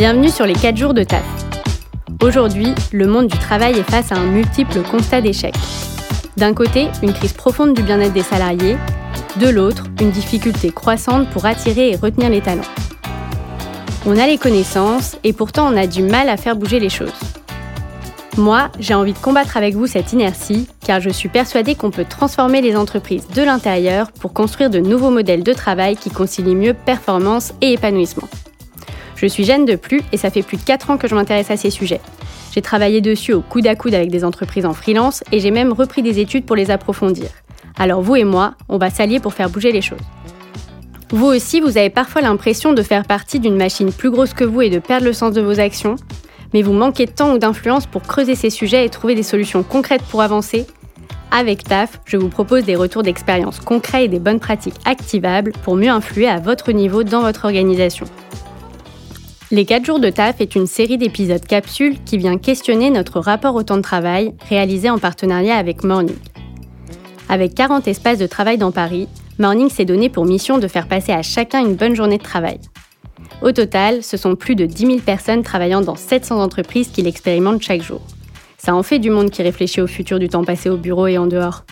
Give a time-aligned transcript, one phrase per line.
[0.00, 1.22] Bienvenue sur les 4 jours de taf.
[2.22, 5.54] Aujourd'hui, le monde du travail est face à un multiple constat d'échec.
[6.38, 8.78] D'un côté, une crise profonde du bien-être des salariés,
[9.38, 12.62] de l'autre, une difficulté croissante pour attirer et retenir les talents.
[14.06, 17.20] On a les connaissances et pourtant on a du mal à faire bouger les choses.
[18.38, 22.06] Moi, j'ai envie de combattre avec vous cette inertie car je suis persuadée qu'on peut
[22.08, 26.72] transformer les entreprises de l'intérieur pour construire de nouveaux modèles de travail qui concilient mieux
[26.72, 28.30] performance et épanouissement.
[29.20, 31.50] Je suis Jeanne de Plus et ça fait plus de 4 ans que je m'intéresse
[31.50, 32.00] à ces sujets.
[32.52, 35.74] J'ai travaillé dessus au coude à coude avec des entreprises en freelance et j'ai même
[35.74, 37.26] repris des études pour les approfondir.
[37.78, 40.00] Alors vous et moi, on va s'allier pour faire bouger les choses.
[41.10, 44.62] Vous aussi, vous avez parfois l'impression de faire partie d'une machine plus grosse que vous
[44.62, 45.96] et de perdre le sens de vos actions,
[46.54, 49.62] mais vous manquez de temps ou d'influence pour creuser ces sujets et trouver des solutions
[49.62, 50.66] concrètes pour avancer.
[51.30, 55.76] Avec TAF, je vous propose des retours d'expérience concrets et des bonnes pratiques activables pour
[55.76, 58.06] mieux influer à votre niveau dans votre organisation.
[59.52, 63.56] Les 4 jours de taf est une série d'épisodes capsules qui vient questionner notre rapport
[63.56, 66.14] au temps de travail réalisé en partenariat avec Morning.
[67.28, 69.08] Avec 40 espaces de travail dans Paris,
[69.40, 72.60] Morning s'est donné pour mission de faire passer à chacun une bonne journée de travail.
[73.42, 77.62] Au total, ce sont plus de 10 000 personnes travaillant dans 700 entreprises qui l'expérimentent
[77.62, 78.02] chaque jour.
[78.56, 81.18] Ça en fait du monde qui réfléchit au futur du temps passé au bureau et
[81.18, 81.64] en dehors.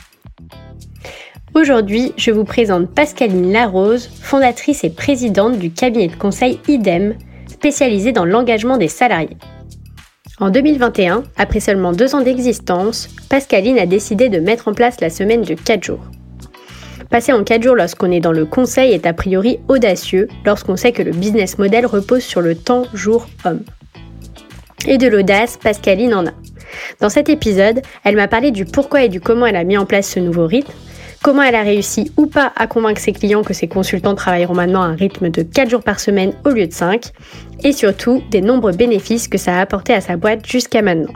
[1.55, 7.14] Aujourd'hui, je vous présente Pascaline Larose, fondatrice et présidente du cabinet de conseil IDEM,
[7.59, 9.37] spécialisée dans l'engagement des salariés.
[10.39, 15.11] En 2021, après seulement deux ans d'existence, Pascaline a décidé de mettre en place la
[15.11, 16.05] semaine de 4 jours.
[17.11, 20.92] Passer en 4 jours lorsqu'on est dans le conseil est a priori audacieux lorsqu'on sait
[20.92, 23.64] que le business model repose sur le temps jour-homme.
[24.86, 26.33] Et de l'audace, Pascaline en a.
[27.01, 29.84] Dans cet épisode, elle m'a parlé du pourquoi et du comment elle a mis en
[29.84, 30.73] place ce nouveau rythme,
[31.22, 34.83] comment elle a réussi ou pas à convaincre ses clients que ses consultants travailleront maintenant
[34.83, 37.12] à un rythme de 4 jours par semaine au lieu de 5,
[37.64, 41.12] et surtout des nombreux bénéfices que ça a apporté à sa boîte jusqu'à maintenant.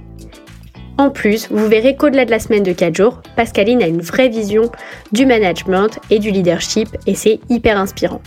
[0.99, 4.29] En plus, vous verrez qu'au-delà de la semaine de 4 jours, Pascaline a une vraie
[4.29, 4.71] vision
[5.13, 8.21] du management et du leadership et c'est hyper inspirant.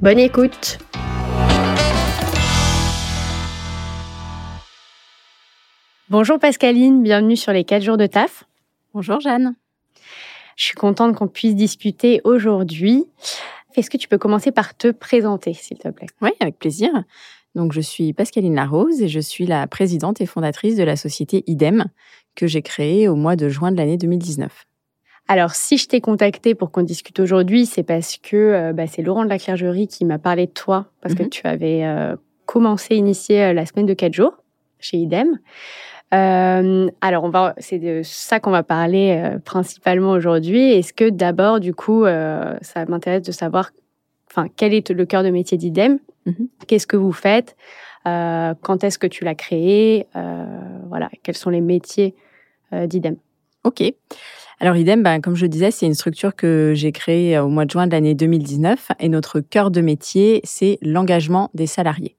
[0.00, 0.78] Bonne écoute
[6.08, 8.44] Bonjour Pascaline, bienvenue sur les 4 jours de taf.
[8.92, 9.54] Bonjour Jeanne.
[10.56, 13.04] Je suis contente qu'on puisse discuter aujourd'hui.
[13.76, 16.08] Est-ce que tu peux commencer par te présenter, s'il te plaît?
[16.20, 16.90] Oui, avec plaisir.
[17.54, 21.44] Donc, je suis Pascaline Larose et je suis la présidente et fondatrice de la société
[21.46, 21.86] IDEM
[22.34, 24.66] que j'ai créée au mois de juin de l'année 2019.
[25.28, 29.02] Alors, si je t'ai contacté pour qu'on discute aujourd'hui, c'est parce que euh, bah, c'est
[29.02, 31.30] Laurent de la Clergerie qui m'a parlé de toi, parce que mhm.
[31.30, 34.34] tu avais euh, commencé, initié euh, la semaine de 4 jours
[34.78, 35.38] chez IDEM.
[36.12, 40.72] Euh, alors, on va, c'est de ça qu'on va parler euh, principalement aujourd'hui.
[40.72, 43.70] Est-ce que d'abord, du coup, euh, ça m'intéresse de savoir,
[44.30, 45.98] enfin, quel est le cœur de métier d'IDEM?
[46.26, 46.48] Mhm.
[46.66, 47.56] Qu'est-ce que vous faites?
[48.04, 50.08] Quand est-ce que tu l'as créé?
[50.88, 52.16] Voilà, quels sont les métiers
[52.72, 53.16] d'IDEM?
[53.62, 53.84] Ok.
[54.58, 57.64] Alors IDEM, ben, comme je le disais, c'est une structure que j'ai créée au mois
[57.64, 62.16] de juin de l'année 2019 et notre cœur de métier, c'est l'engagement des salariés.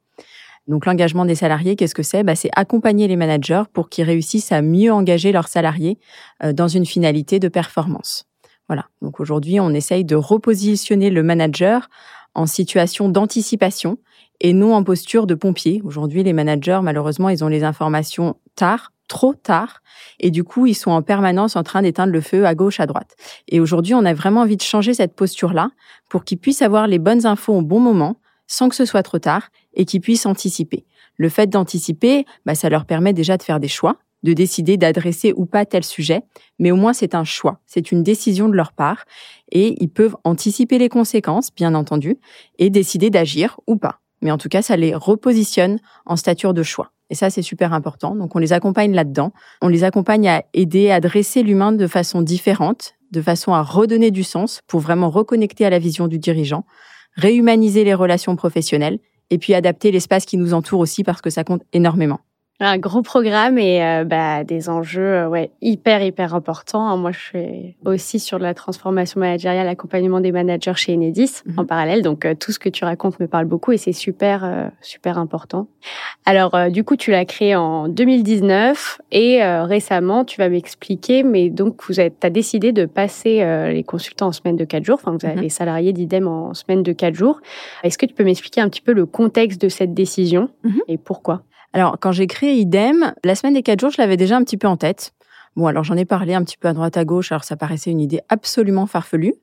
[0.67, 2.23] Donc l'engagement des salariés, qu'est-ce que c'est?
[2.23, 5.99] Bah, C'est accompagner les managers pour qu'ils réussissent à mieux engager leurs salariés
[6.43, 8.25] euh, dans une finalité de performance.
[8.69, 8.85] Voilà.
[9.01, 11.89] Donc aujourd'hui, on essaye de repositionner le manager
[12.33, 13.97] en situation d'anticipation
[14.39, 15.81] et non en posture de pompier.
[15.83, 19.81] Aujourd'hui, les managers, malheureusement, ils ont les informations tard, trop tard,
[20.19, 22.85] et du coup, ils sont en permanence en train d'éteindre le feu à gauche, à
[22.85, 23.15] droite.
[23.47, 25.69] Et aujourd'hui, on a vraiment envie de changer cette posture-là
[26.09, 28.17] pour qu'ils puissent avoir les bonnes infos au bon moment,
[28.53, 30.85] sans que ce soit trop tard et qu'ils puissent anticiper.
[31.17, 35.33] Le fait d'anticiper, bah, ça leur permet déjà de faire des choix, de décider d'adresser
[35.35, 36.21] ou pas tel sujet,
[36.59, 39.05] mais au moins c'est un choix, c'est une décision de leur part,
[39.51, 42.19] et ils peuvent anticiper les conséquences, bien entendu,
[42.59, 44.01] et décider d'agir ou pas.
[44.21, 46.91] Mais en tout cas, ça les repositionne en stature de choix.
[47.09, 48.15] Et ça, c'est super important.
[48.15, 49.33] Donc, on les accompagne là-dedans.
[49.61, 54.11] On les accompagne à aider à dresser l'humain de façon différente, de façon à redonner
[54.11, 56.65] du sens pour vraiment reconnecter à la vision du dirigeant,
[57.15, 58.99] réhumaniser les relations professionnelles
[59.29, 62.19] et puis adapter l'espace qui nous entoure aussi parce que ça compte énormément.
[62.59, 66.95] Un gros programme et euh, bah, des enjeux euh, ouais, hyper, hyper importants.
[66.97, 71.59] Moi, je suis aussi sur la transformation managériale, l'accompagnement des managers chez Enedis mhm.
[71.59, 72.03] en parallèle.
[72.03, 75.67] Donc, euh, tout ce que tu racontes me parle beaucoup et c'est super, super important.
[76.25, 81.81] Alors, du coup, tu l'as créé en 2019 et récemment, tu vas m'expliquer, mais donc,
[81.87, 84.99] vous as décidé de passer les consultants en semaine de 4 jours.
[85.01, 85.43] Enfin, vous avez mhm.
[85.43, 87.41] les salariés d'IDEM en semaine de 4 jours.
[87.83, 90.81] Est-ce que tu peux m'expliquer un petit peu le contexte de cette décision mhm.
[90.87, 91.43] et pourquoi?
[91.73, 94.57] Alors, quand j'ai créé IDEM, la semaine des quatre jours, je l'avais déjà un petit
[94.57, 95.13] peu en tête
[95.55, 97.91] Bon, alors j'en ai parlé un petit peu à droite à gauche, alors ça paraissait
[97.91, 99.35] une idée absolument farfelue,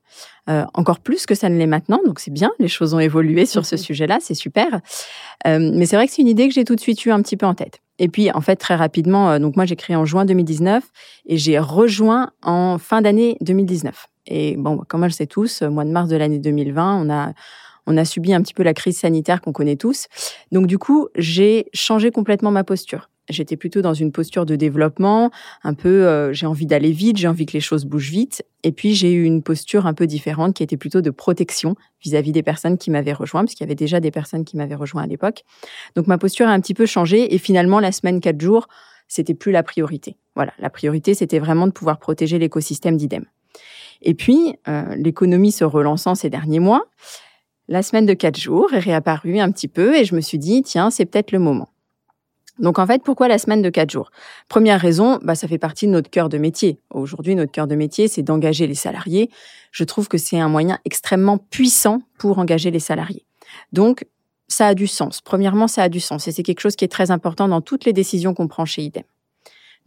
[0.49, 3.45] euh, encore plus que ça ne l'est maintenant, donc c'est bien, les choses ont évolué
[3.45, 4.81] sur ce sujet-là, c'est super.
[5.47, 7.21] Euh, mais c'est vrai que c'est une idée que j'ai tout de suite eu un
[7.21, 7.79] petit peu en tête.
[7.97, 10.83] Et puis, en fait, très rapidement, euh, donc moi j'ai créé en juin 2019
[11.27, 14.07] et j'ai rejoint en fin d'année 2019.
[14.27, 17.33] Et bon, comme on le sait tous, mois de mars de l'année 2020, on a
[17.87, 20.07] on a subi un petit peu la crise sanitaire qu'on connaît tous.
[20.51, 23.09] Donc du coup, j'ai changé complètement ma posture.
[23.29, 25.31] J'étais plutôt dans une posture de développement,
[25.63, 28.43] un peu euh, j'ai envie d'aller vite, j'ai envie que les choses bougent vite.
[28.63, 32.31] Et puis j'ai eu une posture un peu différente qui était plutôt de protection vis-à-vis
[32.31, 35.07] des personnes qui m'avaient rejoint, puisqu'il y avait déjà des personnes qui m'avaient rejoint à
[35.07, 35.43] l'époque.
[35.95, 38.67] Donc ma posture a un petit peu changé et finalement la semaine 4 jours,
[39.07, 40.17] c'était plus la priorité.
[40.35, 43.25] Voilà, la priorité c'était vraiment de pouvoir protéger l'écosystème d'IDEM.
[44.01, 46.85] Et puis euh, l'économie se relançant ces derniers mois,
[47.67, 50.61] la semaine de 4 jours est réapparue un petit peu et je me suis dit
[50.63, 51.69] tiens, c'est peut-être le moment.
[52.59, 54.11] Donc en fait, pourquoi la semaine de quatre jours?
[54.47, 56.79] Première raison, bah, ça fait partie de notre cœur de métier.
[56.91, 59.29] Aujourd'hui, notre cœur de métier, c'est d'engager les salariés.
[59.71, 63.25] Je trouve que c'est un moyen extrêmement puissant pour engager les salariés.
[63.73, 64.05] Donc,
[64.47, 65.21] ça a du sens.
[65.21, 67.85] Premièrement, ça a du sens et c'est quelque chose qui est très important dans toutes
[67.85, 69.03] les décisions qu'on prend chez IDEM.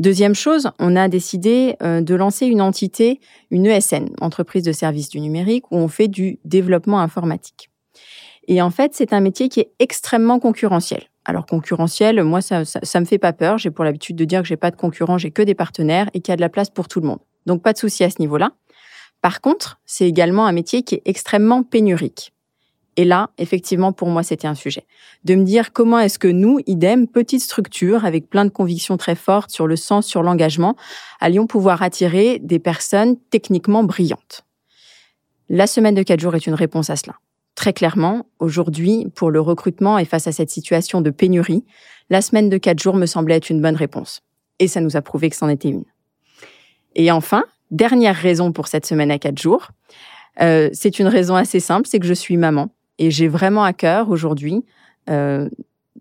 [0.00, 3.20] Deuxième chose, on a décidé euh, de lancer une entité,
[3.50, 7.70] une ESN, entreprise de services du numérique, où on fait du développement informatique.
[8.48, 11.04] Et en fait, c'est un métier qui est extrêmement concurrentiel.
[11.24, 13.56] Alors concurrentiel, moi ça, ça, me fait pas peur.
[13.56, 16.20] J'ai pour l'habitude de dire que j'ai pas de concurrents, j'ai que des partenaires et
[16.20, 17.20] qu'il y a de la place pour tout le monde.
[17.46, 18.50] Donc pas de souci à ce niveau-là.
[19.22, 22.33] Par contre, c'est également un métier qui est extrêmement pénurique.
[22.96, 24.86] Et là, effectivement, pour moi, c'était un sujet.
[25.24, 29.16] De me dire comment est-ce que nous, idem, petite structure, avec plein de convictions très
[29.16, 30.76] fortes sur le sens, sur l'engagement,
[31.20, 34.44] allions pouvoir attirer des personnes techniquement brillantes.
[35.48, 37.16] La semaine de quatre jours est une réponse à cela.
[37.56, 41.64] Très clairement, aujourd'hui, pour le recrutement et face à cette situation de pénurie,
[42.10, 44.22] la semaine de quatre jours me semblait être une bonne réponse.
[44.60, 45.84] Et ça nous a prouvé que c'en était une.
[46.94, 49.70] Et enfin, dernière raison pour cette semaine à quatre jours,
[50.40, 53.72] euh, c'est une raison assez simple, c'est que je suis maman et j'ai vraiment à
[53.72, 54.64] cœur aujourd'hui
[55.10, 55.48] euh,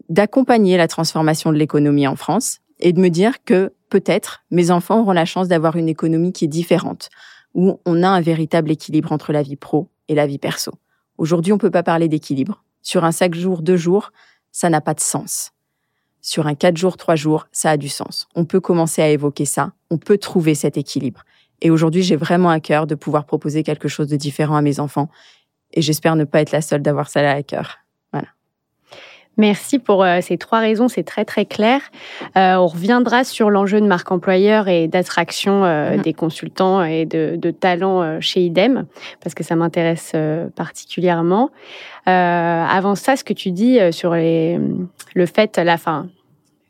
[0.10, 5.02] d'accompagner la transformation de l'économie en France et de me dire que peut-être mes enfants
[5.02, 7.10] auront la chance d'avoir une économie qui est différente,
[7.54, 10.72] où on a un véritable équilibre entre la vie pro et la vie perso.
[11.18, 12.64] Aujourd'hui, on ne peut pas parler d'équilibre.
[12.82, 14.12] Sur un 5 jours, 2 jours,
[14.52, 15.52] ça n'a pas de sens.
[16.22, 18.28] Sur un 4 jours, 3 jours, ça a du sens.
[18.36, 19.74] On peut commencer à évoquer ça.
[19.90, 21.24] On peut trouver cet équilibre.
[21.62, 24.80] Et aujourd'hui, j'ai vraiment à cœur de pouvoir proposer quelque chose de différent à mes
[24.80, 25.10] enfants.
[25.74, 27.84] Et j'espère ne pas être la seule d'avoir ça là à cœur.
[29.38, 31.82] Merci pour euh, ces trois raisons, c'est très très clair.
[32.38, 36.02] Euh, on reviendra sur l'enjeu de marque employeur et d'attraction euh, mm-hmm.
[36.02, 38.86] des consultants et de, de talents chez IDEM,
[39.24, 40.16] parce que ça m'intéresse
[40.56, 41.50] particulièrement.
[42.06, 44.60] avant ça, ce que tu dis sur les,
[45.16, 46.08] le fait, la fin,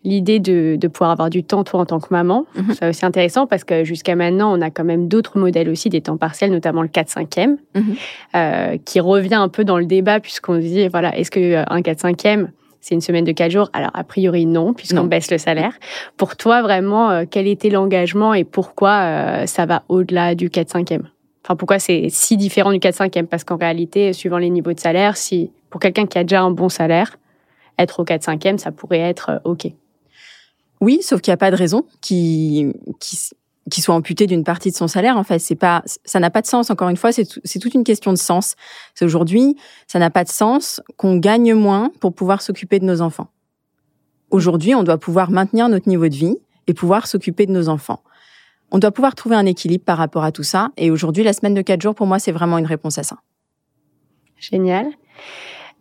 [0.03, 2.45] l'idée de, de, pouvoir avoir du temps, toi, en tant que maman.
[2.55, 2.73] Mm-hmm.
[2.73, 6.01] C'est aussi intéressant parce que jusqu'à maintenant, on a quand même d'autres modèles aussi, des
[6.01, 8.83] temps partiels, notamment le 4-5e, mm-hmm.
[8.83, 12.47] qui revient un peu dans le débat puisqu'on dit, voilà, est-ce qu'un 4-5e,
[12.83, 13.69] c'est une semaine de 4 jours?
[13.71, 15.71] Alors, a priori, non, puisqu'on baisse le salaire.
[16.17, 21.03] Pour toi, vraiment, euh, quel était l'engagement et pourquoi euh, ça va au-delà du 4-5e
[21.45, 25.15] Enfin, pourquoi c'est si différent du 4-5e Parce qu'en réalité, suivant les niveaux de salaire,
[25.15, 27.17] si pour quelqu'un qui a déjà un bon salaire,
[27.79, 29.67] être au 4-5e, ça pourrait être euh, OK.
[30.83, 32.68] Oui, sauf qu'il n'y a pas de raison qui,
[33.00, 35.15] qui, soit amputé d'une partie de son salaire.
[35.15, 36.69] En fait, c'est pas, ça n'a pas de sens.
[36.69, 38.56] Encore une fois, c'est toute une question de sens.
[38.94, 39.56] C'est aujourd'hui,
[39.88, 43.29] ça n'a pas de sens qu'on gagne moins pour pouvoir s'occuper de nos enfants.
[44.29, 46.36] Aujourd'hui, on doit pouvoir maintenir notre niveau de vie
[46.67, 48.03] et pouvoir s'occuper de nos enfants.
[48.69, 50.72] On doit pouvoir trouver un équilibre par rapport à tout ça.
[50.75, 53.19] Et aujourd'hui, la semaine de quatre jours, pour moi, c'est vraiment une réponse à ça.
[54.38, 54.88] Génial.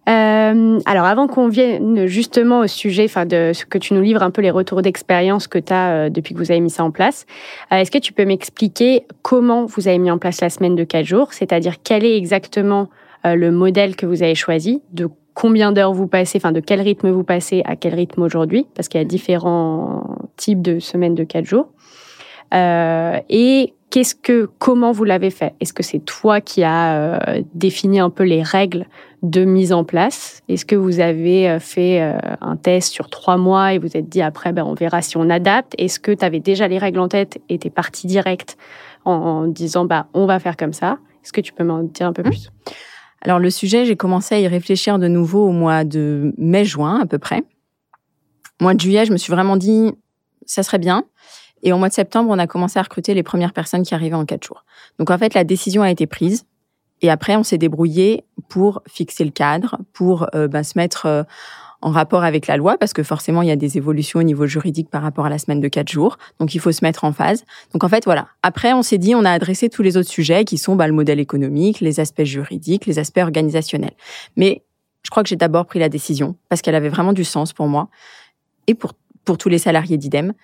[0.08, 4.22] Euh, alors, avant qu'on vienne justement au sujet, enfin, de ce que tu nous livres
[4.22, 6.84] un peu les retours d'expérience que tu as euh, depuis que vous avez mis ça
[6.84, 7.26] en place,
[7.72, 10.84] euh, est-ce que tu peux m'expliquer comment vous avez mis en place la semaine de
[10.84, 12.88] 4 jours, c'est-à-dire quel est exactement
[13.24, 17.08] le modèle que vous avez choisi, de combien d'heures vous passez, enfin, de quel rythme
[17.08, 21.22] vous passez à quel rythme aujourd'hui, parce qu'il y a différents types de semaines de
[21.22, 21.68] 4 jours,
[22.52, 25.54] et qu'est-ce que, comment vous l'avez fait?
[25.60, 27.20] Est-ce que c'est toi qui as
[27.54, 28.86] défini un peu les règles
[29.22, 30.40] de mise en place?
[30.48, 34.08] Est-ce que vous avez euh, fait euh, un test sur trois mois et vous êtes
[34.08, 35.74] dit après, ben, on verra si on adapte?
[35.78, 38.56] Est-ce que tu avais déjà les règles en tête et tu es parti direct
[39.04, 40.98] en, disant bah, on va faire comme ça?
[41.22, 42.30] Est-ce que tu peux m'en dire un peu mmh.
[42.30, 42.50] plus?
[43.20, 47.06] Alors le sujet, j'ai commencé à y réfléchir de nouveau au mois de mai-juin à
[47.06, 47.44] peu près.
[48.58, 49.92] Au mois de juillet, je me suis vraiment dit
[50.46, 51.04] ça serait bien.
[51.62, 54.16] Et au mois de septembre, on a commencé à recruter les premières personnes qui arrivaient
[54.16, 54.64] en quatre jours.
[54.98, 56.44] Donc en fait, la décision a été prise.
[57.02, 61.24] Et après, on s'est débrouillé pour fixer le cadre, pour euh, bah, se mettre euh,
[61.80, 64.46] en rapport avec la loi, parce que forcément, il y a des évolutions au niveau
[64.46, 66.16] juridique par rapport à la semaine de quatre jours.
[66.38, 67.44] Donc, il faut se mettre en phase.
[67.72, 68.28] Donc, en fait, voilà.
[68.44, 70.92] Après, on s'est dit, on a adressé tous les autres sujets qui sont bah, le
[70.92, 73.94] modèle économique, les aspects juridiques, les aspects organisationnels.
[74.36, 74.62] Mais
[75.02, 77.66] je crois que j'ai d'abord pris la décision parce qu'elle avait vraiment du sens pour
[77.66, 77.88] moi
[78.68, 78.92] et pour,
[79.24, 80.34] pour tous les salariés d'IDEM.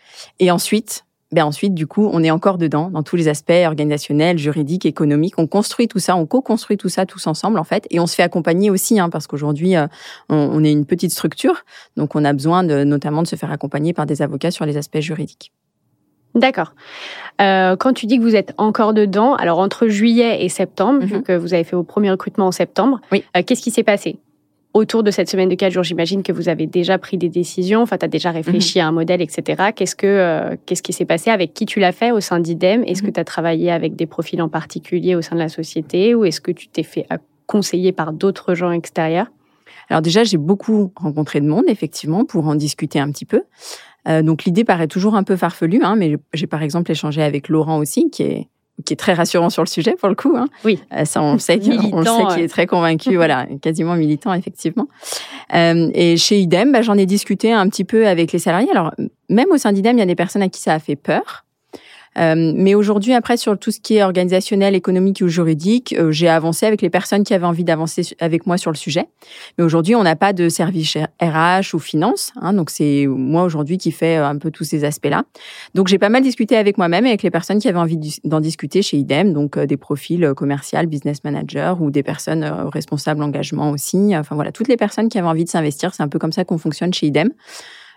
[0.41, 4.39] Et ensuite, ben ensuite, du coup, on est encore dedans, dans tous les aspects organisationnels,
[4.39, 5.35] juridiques, économiques.
[5.39, 7.87] On construit tout ça, on co-construit tout ça tous ensemble, en fait.
[7.91, 9.87] Et on se fait accompagner aussi, hein, parce qu'aujourd'hui, euh,
[10.31, 11.65] on, est une petite structure.
[11.97, 14.79] Donc, on a besoin de, notamment de se faire accompagner par des avocats sur les
[14.79, 15.53] aspects juridiques.
[16.35, 16.73] D'accord.
[17.41, 21.17] Euh, quand tu dis que vous êtes encore dedans, alors entre juillet et septembre, vu
[21.17, 21.23] mhm.
[21.23, 23.25] que vous avez fait vos premiers recrutements en septembre, oui.
[23.37, 24.19] Euh, qu'est-ce qui s'est passé?
[24.75, 27.83] Autour de cette semaine de quatre jours, j'imagine que vous avez déjà pris des décisions,
[27.83, 28.85] enfin, tu as déjà réfléchi mhm.
[28.85, 29.71] à un modèle, etc.
[29.75, 31.31] Qu'est-ce, que, euh, qu'est-ce qui s'est passé?
[31.31, 32.85] Avec qui tu l'as fait au sein d'IDEM?
[32.85, 33.15] Est-ce que mhm.
[33.15, 36.15] tu as travaillé avec des profils en particulier au sein de la société?
[36.15, 37.07] Ou est-ce que tu t'es fait
[37.47, 39.29] conseiller par d'autres gens extérieurs?
[39.89, 43.43] Alors déjà, j'ai beaucoup rencontré de monde, effectivement, pour en discuter un petit peu.
[44.07, 47.49] Euh, donc l'idée paraît toujours un peu farfelue, hein, mais j'ai par exemple échangé avec
[47.49, 48.49] Laurent aussi, qui est
[48.85, 50.35] qui est très rassurant sur le sujet pour le coup.
[50.37, 50.47] Hein.
[50.65, 50.81] Oui.
[50.93, 54.89] Euh, ça, on sait qu'il est très convaincu, voilà, quasiment militant effectivement.
[55.55, 58.71] Euh, et chez IDEM, bah, j'en ai discuté un petit peu avec les salariés.
[58.71, 58.93] Alors
[59.29, 61.45] même au sein d'IDEM, il y a des personnes à qui ça a fait peur.
[62.17, 66.29] Euh, mais aujourd'hui, après, sur tout ce qui est organisationnel, économique ou juridique, euh, j'ai
[66.29, 69.07] avancé avec les personnes qui avaient envie d'avancer avec moi sur le sujet.
[69.57, 72.33] Mais aujourd'hui, on n'a pas de service RH ou finance.
[72.41, 75.25] Hein, donc, c'est moi aujourd'hui qui fais euh, un peu tous ces aspects-là.
[75.75, 78.41] Donc, j'ai pas mal discuté avec moi-même et avec les personnes qui avaient envie d'en
[78.41, 79.33] discuter chez IDEM.
[79.33, 84.17] Donc, des profils commercial, business manager ou des personnes responsables engagement aussi.
[84.17, 85.95] Enfin, voilà, toutes les personnes qui avaient envie de s'investir.
[85.95, 87.31] C'est un peu comme ça qu'on fonctionne chez IDEM.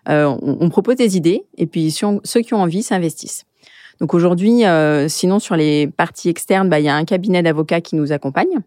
[0.07, 3.45] on, on, propose des idées et puis ceux qui ont envie s'investissent.
[4.01, 7.81] Donc aujourd'hui, euh, sinon sur les parties externes, bah, il y a un cabinet d'avocats
[7.81, 8.59] qui nous accompagne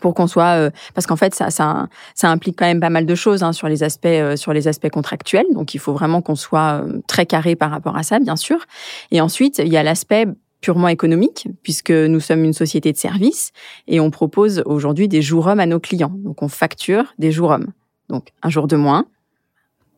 [0.00, 1.88] pour qu'on soit euh, parce qu'en fait ça,
[2.22, 4.88] implique quand même pas mal de choses hein, sur les aspects euh, sur les aspects
[4.88, 5.44] contractuels.
[5.52, 8.64] Donc il faut vraiment qu'on soit très carré par rapport à ça bien sûr.
[9.10, 10.24] Et ensuite il y a l'aspect
[10.62, 13.52] purement économique puisque nous sommes une société de services
[13.88, 16.12] et on propose aujourd'hui des jours hommes à nos clients.
[16.16, 17.72] Donc on facture des jours hommes.
[18.08, 19.04] Donc un jour de moins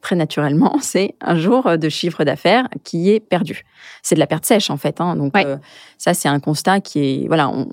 [0.02, 3.64] très naturellement, c'est un jour de chiffre d'affaires qui est perdu.
[4.02, 5.00] C'est de la perte sèche en fait.
[5.00, 5.16] Hein.
[5.16, 5.56] Donc euh,
[5.96, 7.48] ça, c'est un constat qui est voilà.
[7.48, 7.68] On,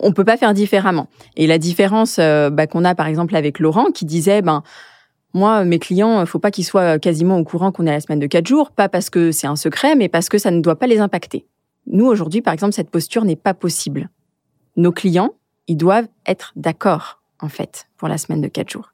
[0.00, 1.08] on peut pas faire différemment.
[1.36, 4.62] Et la différence euh, bah, qu'on a par exemple avec Laurent qui disait ben
[5.34, 8.20] moi, mes clients, faut pas qu'ils soient quasiment au courant qu'on est à la semaine
[8.20, 10.78] de quatre jours, pas parce que c'est un secret, mais parce que ça ne doit
[10.78, 11.44] pas les impacter.
[11.88, 14.08] Nous, aujourd'hui, par exemple, cette posture n'est pas possible.
[14.76, 15.34] Nos clients,
[15.66, 18.93] ils doivent être d'accord, en fait, pour la semaine de quatre jours.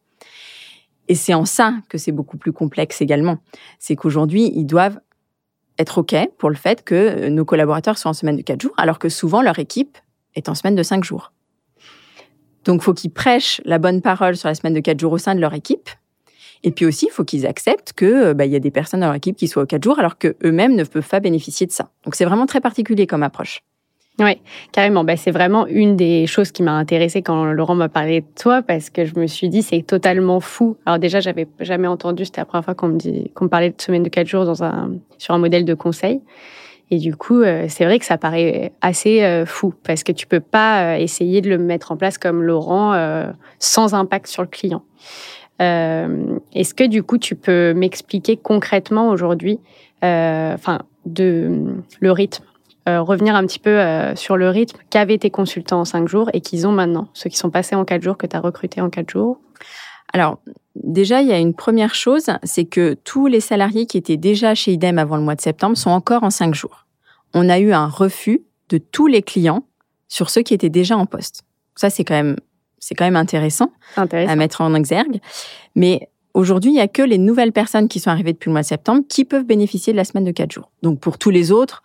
[1.11, 3.39] Et c'est en ça que c'est beaucoup plus complexe également.
[3.81, 5.01] C'est qu'aujourd'hui, ils doivent
[5.77, 8.75] être OK pour le fait que euh, nos collaborateurs soient en semaine de 4 jours,
[8.77, 9.99] alors que souvent leur équipe
[10.37, 11.33] est en semaine de 5 jours.
[12.65, 15.19] Donc, il faut qu'ils prêchent la bonne parole sur la semaine de 4 jours au
[15.19, 15.91] sein de leur équipe.
[16.63, 19.07] Et puis aussi, il faut qu'ils acceptent qu'il euh, bah, y a des personnes dans
[19.07, 21.91] leur équipe qui soient aux 4 jours, alors qu'eux-mêmes ne peuvent pas bénéficier de ça.
[22.05, 23.65] Donc, c'est vraiment très particulier comme approche.
[24.21, 24.39] Oui,
[24.73, 25.03] carrément.
[25.03, 28.61] Bah, c'est vraiment une des choses qui m'a intéressée quand Laurent m'a parlé de toi,
[28.61, 30.77] parce que je me suis dit, c'est totalement fou.
[30.85, 33.71] Alors déjà, j'avais jamais entendu, c'était la première fois qu'on me, dit, qu'on me parlait
[33.71, 36.21] de semaine de quatre jours dans un, sur un modèle de conseil.
[36.91, 40.27] Et du coup, euh, c'est vrai que ça paraît assez euh, fou, parce que tu
[40.27, 42.95] peux pas euh, essayer de le mettre en place comme Laurent
[43.59, 44.83] sans impact sur le client.
[45.61, 49.61] est-ce que du coup, tu peux m'expliquer concrètement aujourd'hui,
[50.03, 52.45] enfin, de le rythme
[52.89, 56.31] euh, revenir un petit peu euh, sur le rythme qu'avaient tes consultants en cinq jours
[56.33, 58.81] et qu'ils ont maintenant, ceux qui sont passés en quatre jours, que tu as recrutés
[58.81, 59.39] en quatre jours
[60.13, 60.39] Alors,
[60.75, 64.55] déjà, il y a une première chose, c'est que tous les salariés qui étaient déjà
[64.55, 66.87] chez IDEM avant le mois de septembre sont encore en cinq jours.
[67.35, 69.65] On a eu un refus de tous les clients
[70.09, 71.43] sur ceux qui étaient déjà en poste.
[71.77, 72.37] Ça, c'est quand même,
[72.79, 75.21] c'est quand même intéressant, intéressant, à mettre en exergue.
[75.75, 78.63] Mais Aujourd'hui, il n'y a que les nouvelles personnes qui sont arrivées depuis le mois
[78.63, 80.71] de septembre qui peuvent bénéficier de la semaine de quatre jours.
[80.83, 81.83] Donc pour tous les autres,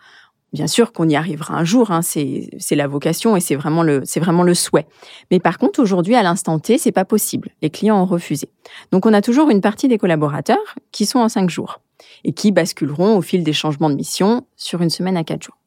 [0.56, 4.04] Bien sûr qu'on y arrivera un jour, hein, c'est la vocation et c'est vraiment le
[4.16, 4.86] vraiment le souhait.
[5.30, 7.50] Mais par contre, aujourd'hui, à l'instant T, c'est pas possible.
[7.60, 8.48] Les clients ont refusé.
[8.90, 11.82] Donc, on a toujours une partie des collaborateurs qui sont en cinq jours
[12.24, 15.58] et qui basculeront au fil des changements de mission sur une semaine à quatre jours.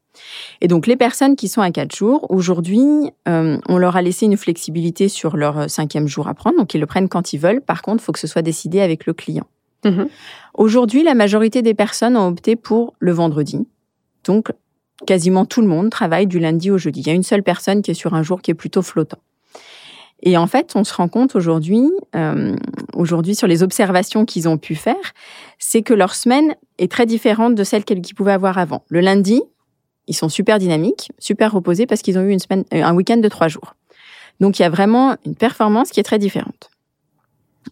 [0.60, 4.26] Et donc, les personnes qui sont à quatre jours, aujourd'hui, euh, on leur a laissé
[4.26, 6.58] une flexibilité sur leur cinquième jour à prendre.
[6.58, 7.62] Donc, ils le prennent quand ils veulent.
[7.62, 9.46] Par contre, il faut que ce soit décidé avec le client.
[9.86, 10.06] Mmh
[10.56, 13.66] aujourd'hui, la majorité des personnes ont opté pour le vendredi.
[14.26, 14.52] Donc,
[15.06, 17.02] quasiment tout le monde travaille du lundi au jeudi.
[17.02, 19.20] Il y a une seule personne qui est sur un jour qui est plutôt flottant.
[20.22, 22.56] Et en fait, on se rend compte aujourd'hui, euh,
[22.94, 25.14] aujourd'hui sur les observations qu'ils ont pu faire,
[25.60, 28.84] c'est que leur semaine est très différente de celle qu'ils pouvaient avoir avant.
[28.90, 29.42] Le lundi,
[30.08, 33.18] ils sont super dynamiques, super reposés parce qu'ils ont eu une semaine, euh, un week-end
[33.18, 33.76] de trois jours.
[34.42, 36.70] Donc il y a vraiment une performance qui est très différente.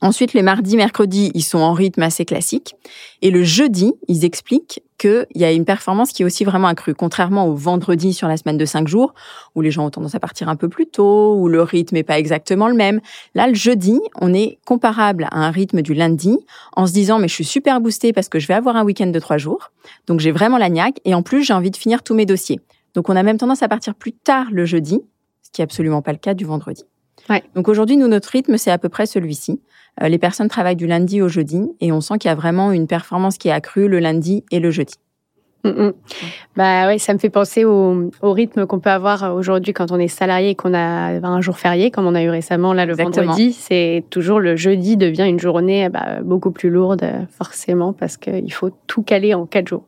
[0.02, 2.76] Ensuite, les mardis, mercredis, ils sont en rythme assez classique.
[3.22, 6.96] Et le jeudi, ils expliquent qu'il y a une performance qui est aussi vraiment accrue.
[6.96, 9.14] Contrairement au vendredi sur la semaine de cinq jours,
[9.56, 12.04] où les gens ont tendance à partir un peu plus tôt, où le rythme n'est
[12.04, 13.00] pas exactement le même.
[13.36, 16.38] Là, le jeudi, on est comparable à un rythme du lundi,
[16.76, 19.08] en se disant, mais je suis super boosté parce que je vais avoir un week-end
[19.08, 19.72] de trois jours.
[20.08, 21.00] Donc, j'ai vraiment la niaque.
[21.06, 22.60] Et en plus, j'ai envie de finir tous mes dossiers.
[22.94, 25.02] Donc, on a même tendance à partir plus tard le jeudi,
[25.44, 26.84] ce qui est absolument pas le cas du vendredi.
[27.56, 29.62] Donc aujourd'hui, nous, notre rythme, c'est à peu près celui-ci.
[30.02, 32.72] Euh, les personnes travaillent du lundi au jeudi et on sent qu'il y a vraiment
[32.72, 34.96] une performance qui est accrue le lundi et le jeudi.
[35.64, 35.94] Mm, mm.
[36.56, 40.08] Bah ouais, ça me fait penser au, rythme qu'on peut avoir aujourd'hui quand on est
[40.08, 43.54] salarié et qu'on a un jour férié, comme on a eu récemment là le vendredi.
[43.54, 48.70] C'est toujours le jeudi devient une journée bah, beaucoup plus lourde forcément parce qu'il faut
[48.86, 49.84] tout caler en quatre jours.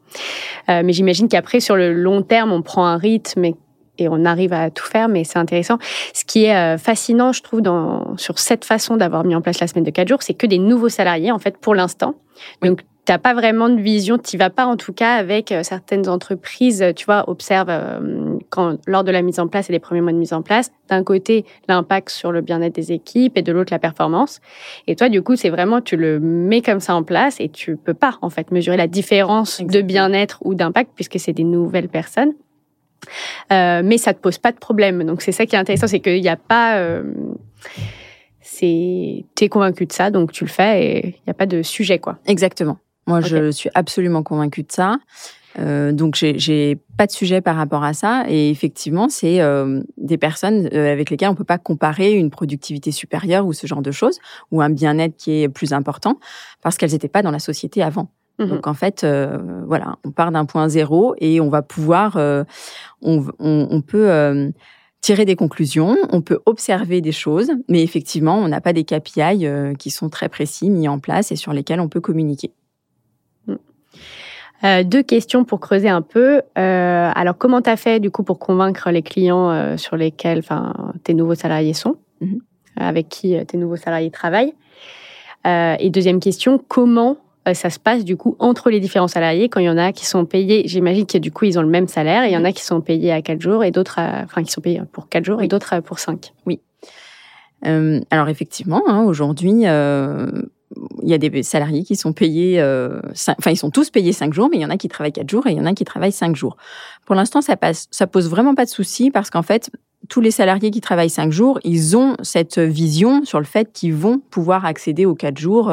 [0.70, 3.56] Euh, mais j'imagine qu'après sur le long terme, on prend un rythme et
[4.00, 5.78] et on arrive à tout faire, mais c'est intéressant.
[6.14, 9.60] Ce qui est euh, fascinant, je trouve, dans, sur cette façon d'avoir mis en place
[9.60, 12.16] la semaine de 4 jours, c'est que des nouveaux salariés, en fait, pour l'instant.
[12.62, 15.64] Donc, tu n'as pas vraiment de vision, tu vas pas en tout cas avec euh,
[15.64, 19.80] certaines entreprises, tu vois, observe euh, quand, lors de la mise en place et les
[19.80, 23.42] premiers mois de mise en place, d'un côté l'impact sur le bien-être des équipes et
[23.42, 24.42] de l'autre la performance.
[24.86, 27.78] Et toi, du coup, c'est vraiment, tu le mets comme ça en place et tu
[27.78, 31.90] peux pas, en fait, mesurer la différence de bien-être ou d'impact puisque c'est des nouvelles
[31.90, 32.34] personnes.
[33.52, 35.04] Euh, mais ça te pose pas de problème.
[35.04, 37.04] Donc c'est ça qui est intéressant, c'est qu'il n'y a pas, euh,
[38.42, 41.62] c'est, es convaincu de ça, donc tu le fais et il n'y a pas de
[41.62, 42.18] sujet quoi.
[42.26, 42.78] Exactement.
[43.08, 44.98] Moi, je suis absolument convaincue de ça.
[45.58, 50.20] Euh, donc j'ai pas de sujet par rapport à ça et effectivement c'est euh, des
[50.20, 54.20] personnes avec lesquelles on peut pas comparer une productivité supérieure ou ce genre de choses
[54.52, 56.20] ou un bien-être qui est plus important
[56.62, 58.10] parce qu'elles n'étaient pas dans la société avant.
[58.40, 62.16] Mmh Donc en fait, euh, voilà, on part d'un point zéro et on va pouvoir,
[62.16, 62.46] euh,
[63.02, 64.50] on, peut euh,
[65.02, 69.46] tirer des conclusions, on peut observer des choses, mais effectivement, on n'a pas des KPI
[69.78, 72.54] qui sont très précis mis en place et sur lesquels on peut communiquer.
[73.48, 74.84] Mmh.
[74.84, 76.42] deux questions pour creuser un peu.
[76.56, 80.44] alors, comment tu as fait du coup pour convaincre les clients sur lesquels
[81.04, 82.38] tes nouveaux salariés sont, mmh
[82.82, 84.54] avec qui tes nouveaux salariés travaillent?
[85.46, 89.60] Et deuxième question, comment euh, ça se passe du coup entre les différents salariés quand
[89.60, 91.88] il y en a qui sont payés, j'imagine que du coup ils ont le même
[91.88, 94.44] salaire, et il y en a qui sont payés à 4 jours et d'autres, enfin
[94.44, 96.34] qui sont payés pour 4 jours et d'autres pour 5.
[96.46, 96.60] Oui.
[97.66, 100.30] Euh, alors effectivement, hein, aujourd'hui, euh,
[101.02, 104.50] il y a des salariés qui sont payés, enfin ils sont tous payés 5 jours,
[104.52, 105.86] mais il y en a qui travaillent 4 jours et il y en a qui
[105.86, 106.58] travaillent 5 jours.
[107.06, 109.72] Pour l'instant, ça passe, ça pose vraiment pas de souci parce qu'en fait,
[110.08, 113.96] tous les salariés qui travaillent 5 jours, ils ont cette vision sur le fait qu'ils
[113.96, 115.72] vont pouvoir accéder aux 4 jours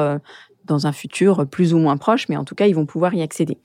[0.66, 3.22] dans un futur plus ou moins proche, mais en tout cas, ils vont pouvoir y
[3.22, 3.58] accéder.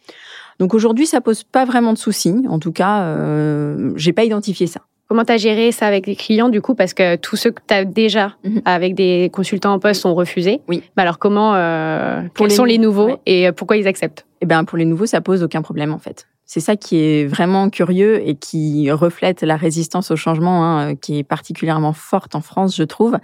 [0.60, 2.36] Donc aujourd'hui, ça pose pas vraiment de soucis.
[2.48, 4.82] En tout cas, euh, j'ai pas identifié ça.
[5.08, 6.74] Comment tu as géré ça avec les clients du coup?
[6.74, 8.62] Parce que tous ceux que tu as déjà mhm.
[8.64, 10.62] avec des consultants en poste sont refusés.
[10.70, 10.84] Oui.
[10.96, 14.26] Bah alors comment euh, Quels sont les nouveaux et pourquoi ils acceptent?
[14.40, 16.28] Eh ben pour les nouveaux, ça pose aucun problème en fait.
[16.54, 21.20] C'est ça qui est vraiment curieux et qui reflète la résistance au changement, hein, qui
[21.20, 23.18] est particulièrement forte en France, je trouve.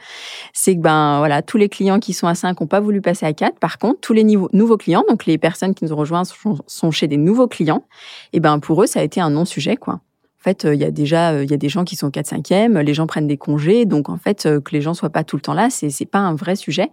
[0.53, 3.25] C'est que ben voilà, tous les clients qui sont à 5 n'ont pas voulu passer
[3.25, 3.59] à 4.
[3.59, 7.09] Par contre, tous les nouveaux clients, donc les personnes qui nous ont rejoints sont, chez
[7.09, 7.83] des nouveaux clients.
[8.31, 9.95] Et ben pour eux, ça a été un non-sujet quoi.
[9.95, 12.79] En fait, il y a déjà il y a des gens qui sont 4 5e,
[12.79, 15.41] les gens prennent des congés, donc en fait que les gens soient pas tout le
[15.41, 16.91] temps là, c'est c'est pas un vrai sujet.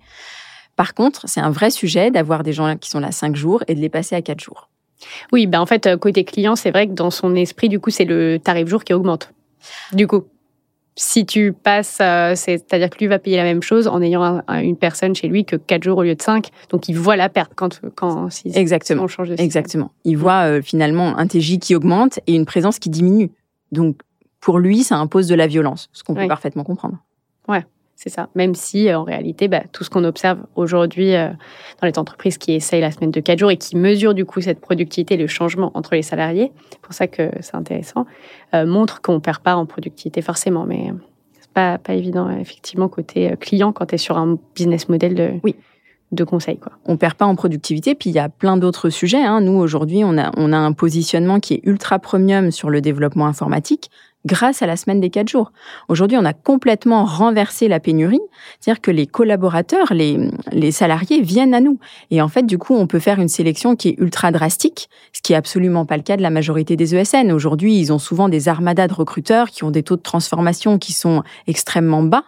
[0.75, 3.77] Par contre, c'est un vrai sujet d'avoir des gens qui sont là 5 jours et
[3.77, 4.68] de les passer à 4 jours.
[5.33, 7.90] Oui, ben en fait, euh, côté client, c'est vrai que dans son esprit, du coup,
[7.90, 9.33] c'est le tarif jour qui augmente.
[9.93, 10.25] Du coup,
[10.97, 14.77] si tu passes, euh, c'est-à-dire que lui va payer la même chose en ayant une
[14.77, 16.49] personne chez lui que 4 jours au lieu de 5.
[16.71, 19.05] Donc, il voit la perte quand, quand si, Exactement.
[19.05, 19.45] on change de système.
[19.45, 19.90] Exactement.
[20.05, 23.31] Il voit euh, finalement un TJ qui augmente et une présence qui diminue.
[23.73, 23.97] Donc,
[24.40, 26.99] pour lui, ça impose de la violence, ce qu'on peut parfaitement comprendre.
[27.49, 27.64] Ouais.
[27.96, 28.28] C'est ça.
[28.35, 31.28] Même si, euh, en réalité, bah, tout ce qu'on observe aujourd'hui euh,
[31.80, 34.40] dans les entreprises qui essayent la semaine de 4 jours et qui mesurent du coup
[34.40, 38.07] cette productivité, le changement entre les salariés, c'est pour ça que c'est intéressant,
[38.54, 40.66] euh, montre qu'on ne perd pas en productivité forcément.
[40.66, 40.92] Mais
[41.40, 45.30] c'est pas, pas évident, effectivement, côté client, quand tu es sur un business model de.
[45.42, 45.57] Oui
[46.12, 46.59] de conseils.
[46.59, 46.70] Quoi.
[46.85, 49.24] On perd pas en productivité, puis il y a plein d'autres sujets.
[49.24, 49.40] Hein.
[49.40, 53.26] Nous, aujourd'hui, on a, on a un positionnement qui est ultra premium sur le développement
[53.26, 53.90] informatique
[54.27, 55.53] grâce à la semaine des quatre jours.
[55.89, 58.21] Aujourd'hui, on a complètement renversé la pénurie,
[58.59, 61.79] c'est-à-dire que les collaborateurs, les, les salariés viennent à nous.
[62.11, 65.21] Et en fait, du coup, on peut faire une sélection qui est ultra drastique, ce
[65.23, 67.33] qui est absolument pas le cas de la majorité des ESN.
[67.33, 70.93] Aujourd'hui, ils ont souvent des armadas de recruteurs qui ont des taux de transformation qui
[70.93, 72.25] sont extrêmement bas.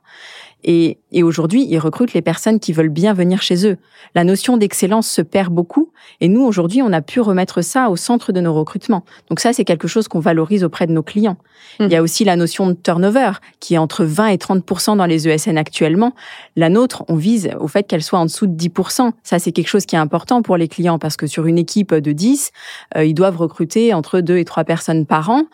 [0.65, 3.77] Et, et aujourd'hui, ils recrutent les personnes qui veulent bien venir chez eux.
[4.15, 5.93] La notion d'excellence se perd beaucoup.
[6.21, 9.05] Et nous, aujourd'hui, on a pu remettre ça au centre de nos recrutements.
[9.29, 11.37] Donc ça, c'est quelque chose qu'on valorise auprès de nos clients.
[11.79, 11.85] Mmh.
[11.85, 15.07] Il y a aussi la notion de turnover, qui est entre 20 et 30% dans
[15.07, 16.15] les ESN actuellement.
[16.57, 18.71] La nôtre, on vise au fait qu'elle soit en dessous de 10
[19.23, 21.95] Ça, c'est quelque chose qui est important pour les clients parce que sur une équipe
[21.95, 22.51] de 10,
[22.97, 25.45] euh, ils doivent recruter entre 2 et 3 personnes par an.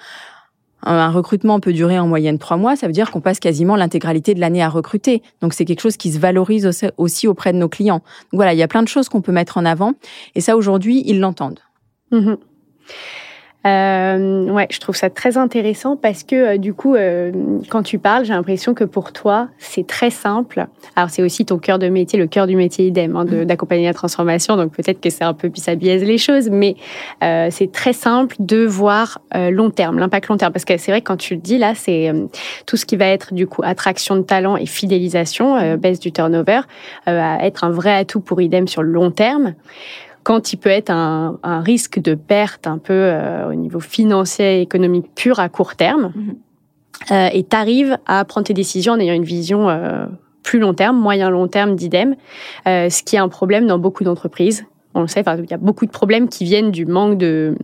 [0.84, 4.34] Un recrutement peut durer en moyenne trois mois, ça veut dire qu'on passe quasiment l'intégralité
[4.34, 5.22] de l'année à recruter.
[5.40, 8.02] Donc c'est quelque chose qui se valorise aussi auprès de nos clients.
[8.32, 9.94] Donc voilà, il y a plein de choses qu'on peut mettre en avant
[10.34, 11.60] et ça aujourd'hui, ils l'entendent.
[12.10, 12.34] Mmh
[13.64, 17.30] euh, ouais, je trouve ça très intéressant parce que euh, du coup, euh,
[17.68, 20.66] quand tu parles, j'ai l'impression que pour toi, c'est très simple.
[20.96, 23.44] Alors c'est aussi ton cœur de métier, le cœur du métier idem, hein, mm.
[23.44, 24.56] d'accompagner la transformation.
[24.56, 26.76] Donc peut-être que c'est un peu ça biaise les choses, mais
[27.22, 30.52] euh, c'est très simple de voir euh, long terme, l'impact long terme.
[30.52, 32.26] Parce que c'est vrai que quand tu le dis là, c'est euh,
[32.66, 36.62] tout ce qui va être du coup attraction de talent et fidélisation, baisse du turnover,
[37.06, 39.54] à être un vrai atout pour idem sur le long terme
[40.22, 44.58] quand il peut être un, un risque de perte un peu euh, au niveau financier
[44.58, 46.12] et économique pur à court terme.
[46.14, 46.36] Mhm.
[47.10, 50.06] Euh, et tu arrives à prendre tes décisions en ayant une vision euh,
[50.42, 52.16] plus long terme, moyen long terme d'idem,
[52.66, 54.66] ce qui est un problème dans beaucoup d'entreprises.
[54.94, 57.56] On le sait, il y a beaucoup de problèmes qui viennent du manque de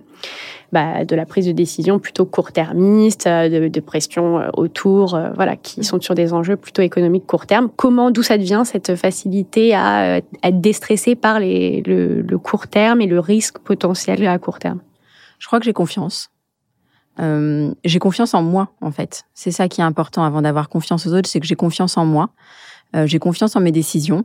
[0.73, 5.31] bah, de la prise de décision plutôt court-termiste, euh, de, de, pression euh, autour, euh,
[5.35, 7.71] voilà, qui sont sur des enjeux plutôt économiques court terme.
[7.75, 13.01] Comment, d'où ça devient cette facilité à être déstressé par les, le, le, court terme
[13.01, 14.81] et le risque potentiel à court terme?
[15.39, 16.31] Je crois que j'ai confiance.
[17.21, 19.25] Euh, j'ai confiance en moi, en fait.
[19.35, 22.05] C'est ça qui est important avant d'avoir confiance aux autres, c'est que j'ai confiance en
[22.05, 22.31] moi.
[22.97, 24.25] Euh, j'ai confiance en mes décisions.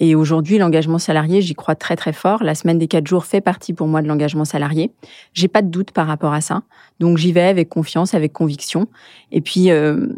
[0.00, 2.42] Et aujourd'hui, l'engagement salarié, j'y crois très très fort.
[2.42, 4.92] La semaine des quatre jours fait partie pour moi de l'engagement salarié.
[5.32, 6.62] J'ai pas de doute par rapport à ça.
[7.00, 8.86] Donc j'y vais avec confiance, avec conviction.
[9.32, 10.08] Et puis euh,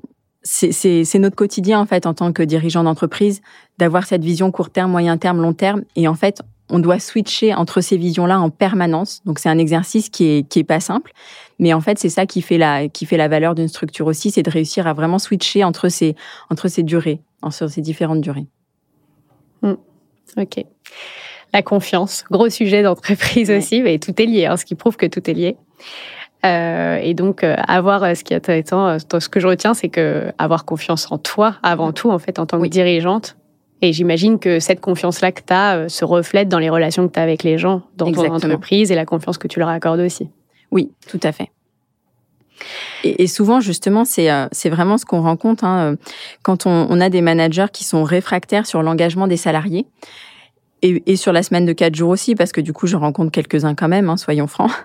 [0.43, 3.43] c'est notre quotidien en fait en tant que dirigeant d'entreprise
[3.79, 5.85] d'avoir cette vision court terme, moyen terme, long terme.
[5.97, 9.23] Et en fait, on doit switcher entre ces visions-là en permanence.
[9.25, 11.13] Donc c'est un exercice qui est qui est pas simple,
[11.59, 14.31] mais en fait c'est ça qui fait la qui fait la valeur d'une structure aussi,
[14.31, 16.15] c'est de réussir à vraiment switcher entre ces
[16.49, 18.47] entre ces durées, entre ces différentes durées.
[19.63, 19.75] Mm.
[20.37, 20.65] Ok.
[21.53, 25.07] La confiance, gros sujet d'entreprise aussi, mais tout est lié, hein, ce qui prouve que
[25.07, 25.57] tout est lié.
[26.47, 29.75] Euh, et donc, euh, avoir euh, ce qui est intéressant, euh, ce que je retiens,
[29.75, 33.37] c'est que avoir confiance en toi avant tout, en fait, en tant que dirigeante.
[33.83, 37.19] Et j'imagine que cette confiance-là que tu as se reflète dans les relations que tu
[37.19, 40.29] as avec les gens, dans ton entreprise et la confiance que tu leur accordes aussi.
[40.71, 41.51] Oui, tout à fait.
[43.05, 45.97] Et, souvent, justement, c'est euh, c'est vraiment ce qu'on rencontre hein, euh,
[46.43, 49.87] quand on, on, a des managers qui sont réfractaires sur l'engagement des salariés
[50.83, 53.31] et, et, sur la semaine de quatre jours aussi, parce que du coup, je rencontre
[53.31, 54.71] quelques-uns quand même, hein, soyons francs.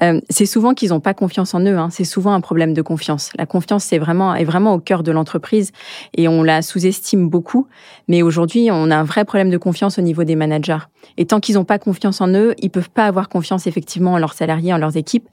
[0.00, 1.76] Euh, c'est souvent qu'ils n'ont pas confiance en eux.
[1.76, 1.88] Hein.
[1.90, 3.30] C'est souvent un problème de confiance.
[3.36, 5.72] La confiance, c'est vraiment est vraiment au cœur de l'entreprise
[6.16, 7.66] et on la sous-estime beaucoup.
[8.06, 10.78] Mais aujourd'hui, on a un vrai problème de confiance au niveau des managers.
[11.16, 14.18] Et tant qu'ils n'ont pas confiance en eux, ils peuvent pas avoir confiance effectivement en
[14.18, 15.28] leurs salariés, en leurs équipes.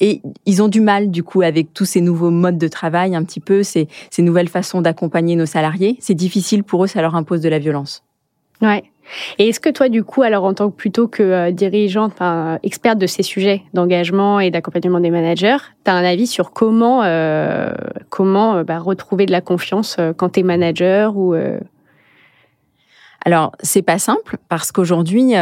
[0.00, 3.22] Et ils ont du mal du coup avec tous ces nouveaux modes de travail, un
[3.22, 5.98] petit peu ces, ces nouvelles façons d'accompagner nos salariés.
[6.00, 8.02] C'est difficile pour eux, ça leur impose de la violence.
[8.62, 8.84] Ouais.
[9.38, 12.58] Et est-ce que toi, du coup, alors en tant que plutôt que euh, dirigeante, enfin,
[12.62, 17.02] experte de ces sujets d'engagement et d'accompagnement des managers, tu as un avis sur comment,
[17.04, 17.72] euh,
[18.10, 21.34] comment euh, bah, retrouver de la confiance euh, quand tu es manager ou
[23.24, 25.32] alors, c'est pas simple parce qu'aujourd'hui,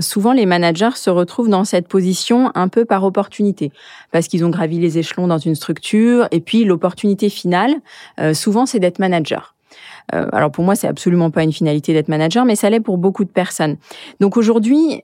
[0.00, 3.72] souvent les managers se retrouvent dans cette position un peu par opportunité,
[4.10, 7.72] parce qu'ils ont gravi les échelons dans une structure, et puis l'opportunité finale,
[8.34, 9.54] souvent, c'est d'être manager.
[10.14, 12.98] Euh, alors pour moi, c'est absolument pas une finalité d'être manager, mais ça l'est pour
[12.98, 13.76] beaucoup de personnes.
[14.20, 15.02] Donc aujourd'hui,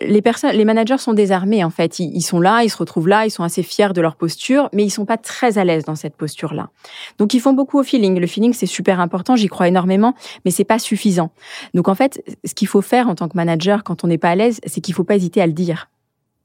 [0.00, 1.98] les personnes, les managers sont désarmés en fait.
[1.98, 4.84] Ils, sont là, ils se retrouvent là, ils sont assez fiers de leur posture, mais
[4.84, 6.70] ils sont pas très à l'aise dans cette posture-là.
[7.18, 8.18] Donc ils font beaucoup au feeling.
[8.18, 11.30] Le feeling c'est super important, j'y crois énormément, mais c'est pas suffisant.
[11.74, 14.30] Donc en fait, ce qu'il faut faire en tant que manager quand on n'est pas
[14.30, 15.88] à l'aise, c'est qu'il faut pas hésiter à le dire.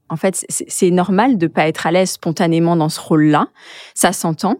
[0.10, 3.48] En fait, c'est normal de pas être à l'aise spontanément dans ce rôle-là.
[3.94, 4.58] Ça s'entend.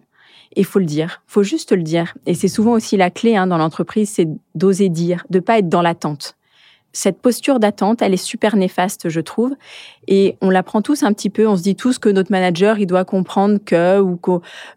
[0.56, 2.16] Il faut le dire, faut juste le dire.
[2.26, 5.70] Et c'est souvent aussi la clé hein, dans l'entreprise, c'est d'oser dire, de pas être
[5.70, 6.36] dans l'attente.
[6.92, 9.56] Cette posture d'attente, elle est super néfaste, je trouve.
[10.08, 11.48] Et on la prend tous un petit peu.
[11.48, 14.32] On se dit tous que notre manager, il doit comprendre que, ou que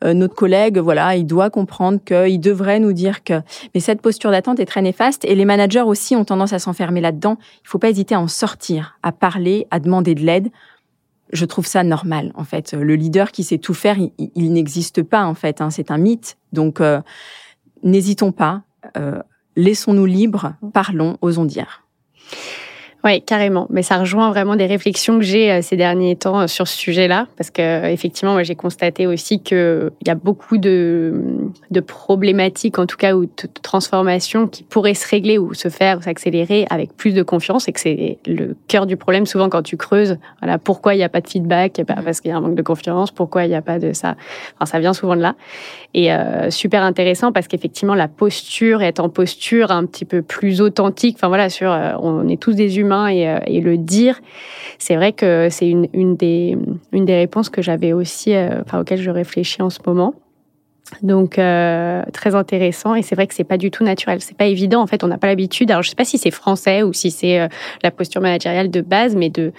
[0.04, 3.40] euh, notre collègue, voilà, il doit comprendre que, il devrait nous dire que.
[3.74, 5.24] Mais cette posture d'attente est très néfaste.
[5.24, 7.38] Et les managers aussi ont tendance à s'enfermer là-dedans.
[7.64, 10.50] Il faut pas hésiter à en sortir, à parler, à demander de l'aide
[11.32, 12.72] je trouve ça normal en fait.
[12.72, 15.60] Le leader qui sait tout faire, il, n'existe pas en fait.
[15.60, 16.36] Hein, c'est un mythe.
[16.52, 17.00] Donc euh,
[17.82, 18.62] n'hésitons pas,
[18.96, 19.22] euh,
[19.56, 21.84] laissons-nous libres, parlons, osons dire.
[23.04, 23.66] Oui, carrément.
[23.68, 26.76] Mais ça rejoint vraiment des réflexions que j'ai euh, ces derniers temps euh, sur ce
[26.76, 31.12] sujet-là, parce que effectivement, moi, j'ai constaté aussi qu'il y a beaucoup de,
[31.84, 36.02] problématiques, en tout cas, ou de transformations qui pourraient se régler ou se faire, ou
[36.02, 39.76] s'accélérer avec plus de confiance, et que c'est le cœur du problème souvent quand tu
[39.76, 40.16] creuses.
[40.40, 41.82] Voilà, pourquoi il n'y a pas de feedback?
[42.04, 43.10] Parce qu'il y a un manque de confiance.
[43.10, 44.14] Pourquoi il n'y a pas de ça?
[44.54, 45.34] Enfin, ça vient souvent de là.
[45.94, 50.60] Et euh, super intéressant parce qu'effectivement, la posture est en posture un petit peu plus
[50.60, 51.16] authentique.
[51.18, 51.68] Enfin voilà, sur,
[52.00, 54.20] on est tous des humains euh, et, le dire,
[54.78, 56.57] c'est vrai que c'est une, une, des,
[56.92, 60.14] une des réponses que j'avais aussi, euh, enfin, auxquelles je réfléchis en ce moment.
[61.02, 62.94] Donc euh, très intéressant.
[62.94, 64.83] Et c'est vrai que c'est pas du tout naturel, c'est pas évident.
[64.83, 65.70] En fait, on n'a pas l'habitude.
[65.70, 67.48] Alors je sais pas si c'est français ou si c'est
[67.83, 69.52] la posture managériale de base, mais de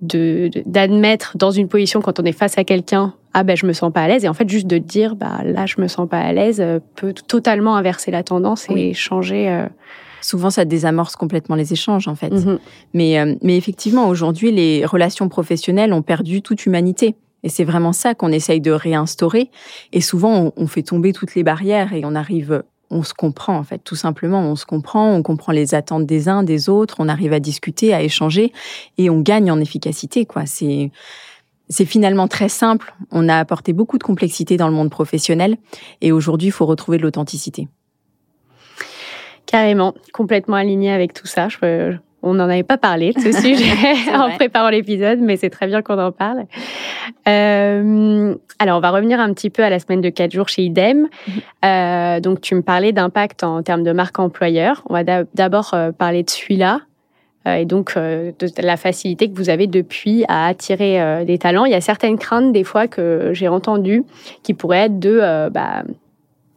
[0.00, 3.92] d'admettre dans une position quand on est face à quelqu'un ah ben je me sens
[3.92, 6.18] pas à l'aise et en fait juste de dire bah là je me sens pas
[6.18, 6.60] à l'aise
[6.96, 9.64] peut totalement inverser la tendance et changer
[10.22, 12.30] souvent ça désamorce complètement les échanges en fait.
[12.30, 12.58] Mhm.
[12.94, 17.14] Mais, euh, mais effectivement, aujourd'hui, les relations professionnelles ont perdu toute humanité.
[17.44, 19.50] Et c'est vraiment ça qu'on essaye de réinstaurer.
[19.92, 23.64] Et souvent, on, fait tomber toutes les barrières et on arrive, on se comprend en
[23.64, 24.40] fait, tout simplement.
[24.40, 27.92] On se comprend, on comprend les attentes des uns, des autres, on arrive à discuter,
[27.94, 28.52] à échanger
[28.96, 30.24] et on gagne en efficacité.
[30.24, 30.46] quoi.
[30.46, 30.90] C'est
[31.68, 32.94] c'est finalement très simple.
[33.10, 35.56] On a apporté beaucoup de complexité dans le monde professionnel
[36.02, 37.66] et aujourd'hui, il faut retrouver de l'authenticité.
[39.52, 41.48] Carrément, complètement aligné avec tout ça.
[42.22, 45.82] on n'en avait pas parlé de ce sujet en préparant l'épisode, mais c'est très bien
[45.82, 46.46] qu'on en parle.
[47.28, 50.62] Euh, alors, on va revenir un petit peu à la semaine de 4 jours chez
[50.62, 51.00] IDEM.
[51.00, 51.34] Mhm.
[51.66, 54.82] Euh, donc, tu me parlais d'impact en termes de marque employeur.
[54.88, 56.80] On va d'abord euh, parler de celui-là.
[57.44, 61.66] et donc, de la facilité que vous avez depuis à attirer des talents.
[61.66, 64.04] Il y a certaines craintes, des fois, que j'ai entendues,
[64.42, 65.82] qui pourraient être de bah,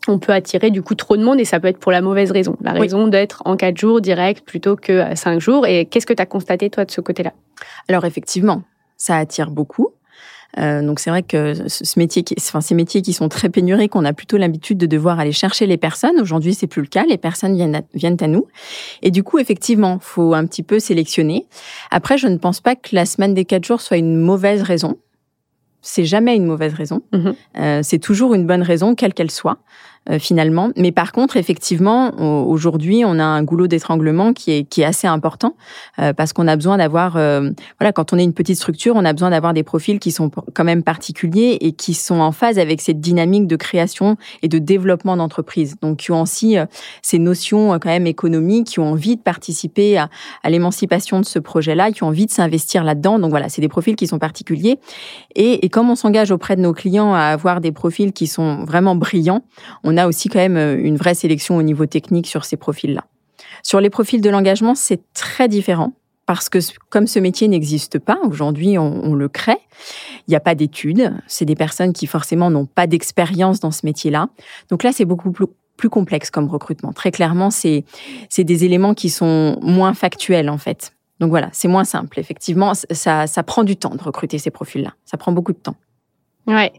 [0.07, 2.31] on peut attirer du coup trop de monde et ça peut être pour la mauvaise
[2.31, 2.55] raison.
[2.61, 5.65] La raison d'être en quatre jours direct plutôt que cinq jours.
[5.65, 7.33] Et qu'est-ce que tu as constaté toi de ce côté-là?
[7.87, 8.63] Alors effectivement,
[8.97, 9.89] ça attire beaucoup.
[10.57, 13.95] Euh, donc c'est vrai que ce métier, qui, enfin ces métiers qui sont très pénuriques,
[13.95, 16.19] on a plutôt l'habitude de devoir aller chercher les personnes.
[16.19, 17.03] Aujourd'hui, c'est plus le cas.
[17.07, 18.47] Les personnes viennent à, viennent à nous.
[19.01, 21.45] Et du coup, effectivement, faut un petit peu sélectionner.
[21.91, 24.97] Après, je ne pense pas que la semaine des quatre jours soit une mauvaise raison.
[25.81, 27.01] C'est jamais une mauvaise raison.
[27.13, 27.35] Mm-hmm.
[27.57, 29.57] Euh, c'est toujours une bonne raison, quelle qu'elle soit.
[30.11, 30.69] Euh, finalement.
[30.77, 32.11] Mais par contre, effectivement,
[32.45, 35.55] aujourd'hui, on a un goulot d'étranglement qui est, qui est assez important
[35.97, 39.03] euh, parce qu'on a besoin d'avoir, euh, voilà, quand on est une petite structure, on
[39.03, 42.59] a besoin d'avoir des profils qui sont quand même particuliers et qui sont en phase
[42.59, 45.75] avec cette dynamique de création et de développement d'entreprise.
[45.81, 46.55] Donc, qui ont aussi
[47.01, 50.09] ces notions quand même économiques, qui ont envie de participer à,
[50.43, 53.17] à l'émancipation de ce projet-là, qui ont envie de s'investir là-dedans.
[53.17, 54.77] Donc voilà, c'est des profils qui sont particuliers.
[55.33, 58.65] Et, et comme on s'engage auprès de nos clients à avoir des profils qui sont
[58.65, 59.41] vraiment brillants,
[59.95, 63.05] on a aussi quand même euh, une vraie sélection au niveau technique sur ces profils-là.
[63.63, 65.93] Sur les profils de l'engagement, c'est très différent
[66.25, 66.57] parce que
[66.89, 69.59] comme ce métier n'existe pas, aujourd'hui on, le crée,
[70.27, 73.85] il n'y a pas d'études, c'est des personnes qui forcément n'ont pas d'expérience dans ce
[73.85, 74.29] métier-là.
[74.69, 75.45] Donc là, c'est beaucoup plus,
[75.89, 76.93] complexe comme recrutement.
[76.93, 77.83] Très clairement, c'est
[78.35, 80.93] des éléments qui sont moins factuels en fait.
[81.19, 82.19] Donc voilà, c'est moins simple.
[82.19, 84.95] Effectivement, ça prend du temps de recruter ces profils-là.
[85.05, 85.75] Ça prend beaucoup de temps.
[86.47, 86.71] Ouais.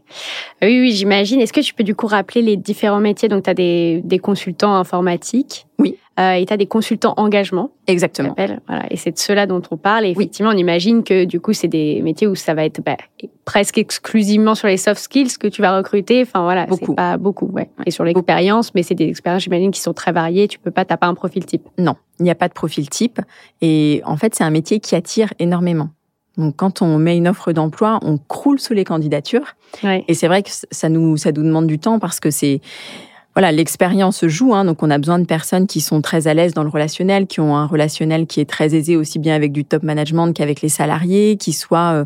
[0.61, 1.41] Oui, oui, j'imagine.
[1.41, 3.27] Est-ce que tu peux du coup rappeler les différents métiers?
[3.27, 5.65] Donc, tu as des, des, consultants informatiques.
[5.79, 5.97] Oui.
[6.19, 7.69] Euh, et tu as des consultants engagement.
[7.85, 8.33] Exactement.
[8.35, 8.57] Voilà.
[8.89, 10.05] Et c'est de cela dont on parle.
[10.05, 12.97] Et effectivement, on imagine que du coup, c'est des métiers où ça va être bah,
[13.45, 16.23] presque exclusivement sur les soft skills que tu vas recruter.
[16.23, 16.65] Enfin, voilà.
[16.65, 16.95] Beaucoup.
[16.95, 17.69] Pas beaucoup, ouais.
[17.85, 20.47] Et sur l'expérience, mais c'est des expériences, j'imagine, qui sont très variées.
[20.47, 21.67] Tu peux pas, t'as pas un profil type.
[21.77, 23.19] Non, il n'y a pas de profil type.
[23.61, 25.89] Et en fait, c'est un métier qui attire énormément.
[26.37, 29.55] Donc, quand on met une offre d'emploi, on croule sous les candidatures.
[30.07, 32.61] Et c'est vrai que ça nous, ça nous demande du temps parce que c'est,
[33.37, 34.55] voilà, l'expérience joue.
[34.55, 37.27] Hein, donc, on a besoin de personnes qui sont très à l'aise dans le relationnel,
[37.27, 40.63] qui ont un relationnel qui est très aisé aussi bien avec du top management qu'avec
[40.63, 42.03] les salariés, qui soit,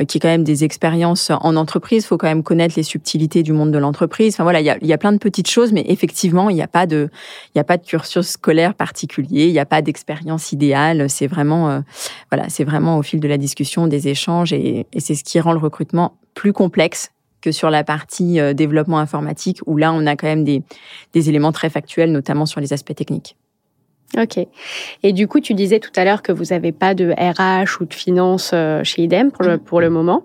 [0.00, 2.04] euh, qui est quand même des expériences en entreprise.
[2.04, 4.32] Il faut quand même connaître les subtilités du monde de l'entreprise.
[4.34, 6.86] Enfin voilà, il y a, plein de petites choses, mais effectivement, il n'y a pas
[6.86, 7.10] de,
[7.54, 9.48] il y a pas de cursus scolaire particulier.
[9.48, 11.10] Il n'y a pas d'expérience idéale.
[11.10, 11.80] C'est vraiment, euh,
[12.30, 15.52] voilà, c'est vraiment au fil de la discussion, des échanges, et c'est ce qui rend
[15.52, 20.16] le recrutement plus complexe que sur la partie euh, développement informatique, où là, on a
[20.16, 20.62] quand même des,
[21.12, 23.36] des éléments très factuels, notamment sur les aspects techniques.
[24.18, 24.44] Ok.
[25.04, 27.84] Et du coup, tu disais tout à l'heure que vous n'avez pas de RH ou
[27.84, 30.24] de finance euh, chez IDEM pour le, pour le moment.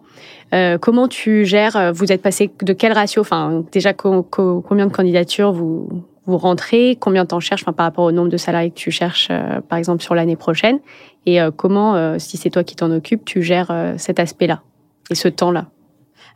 [0.53, 5.51] Euh, comment tu gères Vous êtes passé de quel ratio Enfin, déjà, combien de candidatures
[5.51, 5.87] vous,
[6.25, 8.89] vous rentrez Combien de temps cherches enfin, par rapport au nombre de salariés que tu
[8.89, 9.29] cherches,
[9.69, 10.79] par exemple, sur l'année prochaine?
[11.27, 14.61] Et comment, si c'est toi qui t'en occupes, tu gères cet aspect-là
[15.09, 15.67] et ce temps-là?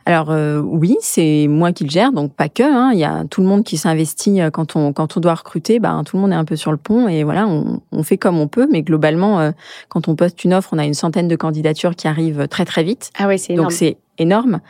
[0.06, 2.62] Alors euh, oui, c'est moi qui le gère, donc pas que.
[2.62, 2.90] Hein.
[2.92, 5.78] Il y a tout le monde qui s'investit euh, quand on quand on doit recruter.
[5.78, 8.16] Ben tout le monde est un peu sur le pont et voilà, on, on fait
[8.16, 8.66] comme on peut.
[8.70, 9.50] Mais globalement, euh,
[9.88, 12.82] quand on poste une offre, on a une centaine de candidatures qui arrivent très très
[12.82, 13.10] vite.
[13.18, 13.68] Ah oui, c'est énorme.
[13.68, 14.60] Donc c'est énorme.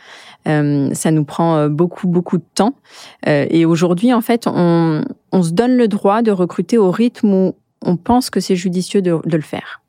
[0.45, 2.73] ça nous prend beaucoup beaucoup de temps.
[3.25, 7.55] et aujourd'hui, en fait, on, on se donne le droit de recruter au rythme où
[7.83, 9.80] on pense que c'est judicieux de, de le faire.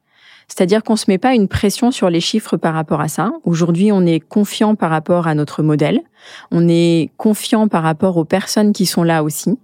[0.54, 3.32] C'est-à-dire qu'on se met pas une pression sur les chiffres par rapport à ça.
[3.44, 6.02] Aujourd'hui, on est confiant par rapport à notre modèle.
[6.50, 9.58] On est confiant par rapport aux personnes qui sont là aussi.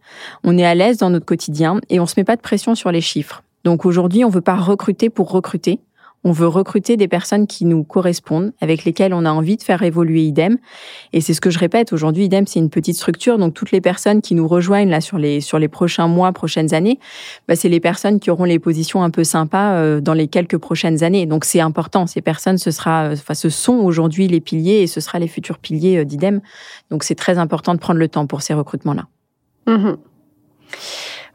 [0.44, 2.90] On est à l'aise dans notre quotidien et on se met pas de pression sur
[2.90, 3.42] les chiffres.
[3.64, 5.79] Donc aujourd'hui, on veut pas recruter pour recruter.
[6.24, 9.83] On veut recruter des personnes qui nous correspondent, avec lesquelles on a envie de faire
[9.83, 10.59] évoluer IDEM.
[11.12, 13.38] Et c'est ce que je répète, aujourd'hui, IDEM, c'est une petite structure.
[13.38, 16.74] Donc, toutes les personnes qui nous rejoignent là sur les, sur les prochains mois, prochaines
[16.74, 16.98] années,
[17.46, 20.59] bah, c'est les personnes qui auront les positions un peu sympas euh, dans les quelques
[20.59, 21.26] prochaines années.
[21.26, 22.07] Donc, c'est important.
[22.07, 25.28] Ces personnes, ce sera, euh, enfin, ce sont aujourd'hui les piliers et ce sera les
[25.28, 26.40] futurs piliers euh, d'IDEM.
[26.90, 29.07] Donc, c'est très important de prendre le temps pour ces recrutements-là.
[29.66, 29.94] Mmh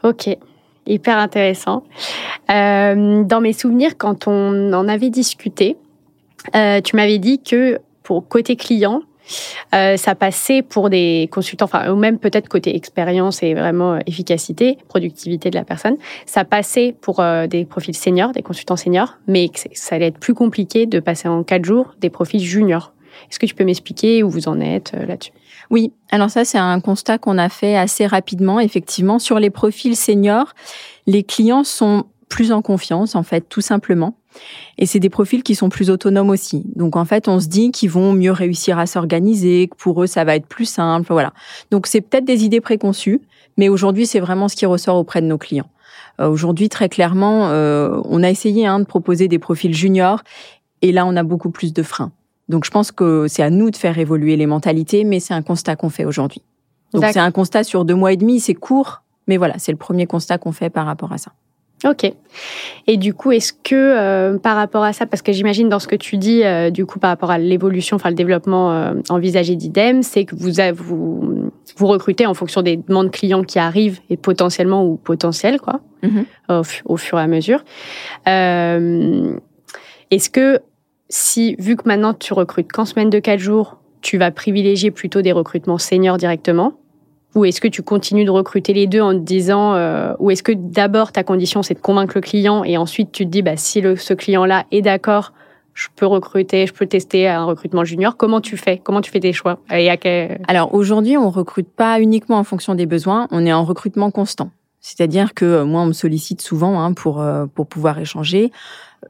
[0.04, 0.38] ok
[0.86, 1.84] hyper intéressant.
[2.50, 5.78] Euh, dans mes souvenirs, quand on en avait discuté,
[6.56, 9.02] euh, tu m'avais dit que pour côté client,
[9.74, 14.78] euh, ça passait pour des consultants, enfin, ou même peut-être côté expérience et vraiment efficacité,
[14.90, 19.96] productivité de la personne, ça passait pour des profils seniors, des consultants seniors, mais ça
[19.96, 22.92] allait être plus compliqué de passer en quatre jours des profils juniors.
[23.30, 25.32] Est-ce que tu peux m'expliquer où vous en êtes là-dessus?
[25.74, 28.60] Oui, alors ça c'est un constat qu'on a fait assez rapidement.
[28.60, 30.54] Effectivement, sur les profils seniors,
[31.08, 34.16] les clients sont plus en confiance en fait, tout simplement.
[34.78, 36.64] Et c'est des profils qui sont plus autonomes aussi.
[36.76, 40.06] Donc en fait, on se dit qu'ils vont mieux réussir à s'organiser, que pour eux
[40.06, 41.34] ça va être plus simple, voilà.
[41.72, 43.22] Donc c'est peut-être des idées préconçues,
[43.58, 45.72] mais aujourd'hui c'est vraiment ce qui ressort auprès de nos clients.
[46.22, 50.22] Euh, aujourd'hui, très clairement, euh, on a essayé hein, de proposer des profils juniors,
[50.84, 52.12] et là on a beaucoup plus de freins.
[52.50, 55.42] Donc je pense que c'est à nous de faire évoluer les mentalités, mais c'est un
[55.42, 56.42] constat qu'on fait aujourd'hui.
[56.94, 59.78] Donc c'est un constat sur deux mois et demi, c'est court, mais voilà, c'est le
[59.78, 61.32] premier constat qu'on fait par rapport à ça.
[61.86, 62.12] Ok.
[62.88, 65.88] Et du coup, est-ce que euh, par rapport à ça, parce que j'imagine dans ce
[65.88, 69.56] que tu dis, euh, du coup, par rapport à l'évolution, enfin le développement euh, envisagé
[69.56, 74.16] d'IDEM, c'est que vous, vous, vous recrutez en fonction des demandes clients qui arrivent et
[74.16, 76.26] potentiellement ou potentiels, quoi, mm-hmm.
[76.50, 77.66] au, au, fur et à mesure.
[78.26, 79.40] est-ce
[80.30, 80.60] que
[81.14, 85.22] si, vu que maintenant tu recrutes qu'en semaine de 4 jours, tu vas privilégier plutôt
[85.22, 86.74] des recrutements seniors directement?
[87.36, 90.42] Ou est-ce que tu continues de recruter les deux en te disant, euh, ou est-ce
[90.42, 93.58] que d'abord ta condition c'est de convaincre le client et ensuite tu te dis, bah,
[93.58, 95.34] si le, ce client-là est d'accord,
[95.76, 98.18] je peux recruter, je peux tester un recrutement junior.
[98.18, 98.80] Comment tu fais?
[98.80, 99.60] Comment tu fais tes choix?
[99.72, 99.90] Et
[100.48, 104.50] Alors aujourd'hui, on recrute pas uniquement en fonction des besoins, on est en recrutement constant.
[104.80, 108.52] C'est-à-dire que euh, moi, on me sollicite souvent hein, pour euh, pour pouvoir échanger.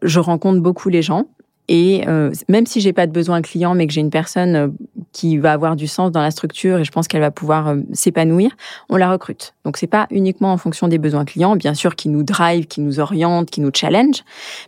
[0.01, 1.27] Je rencontre beaucoup les gens.
[1.69, 4.67] Et euh, même si j'ai pas de besoin client, mais que j'ai une personne euh,
[5.13, 7.77] qui va avoir du sens dans la structure et je pense qu'elle va pouvoir euh,
[7.93, 8.51] s'épanouir,
[8.89, 9.53] on la recrute.
[9.63, 12.81] Donc c'est pas uniquement en fonction des besoins clients, bien sûr, qui nous drive, qui
[12.81, 14.23] nous oriente, qui nous challenge,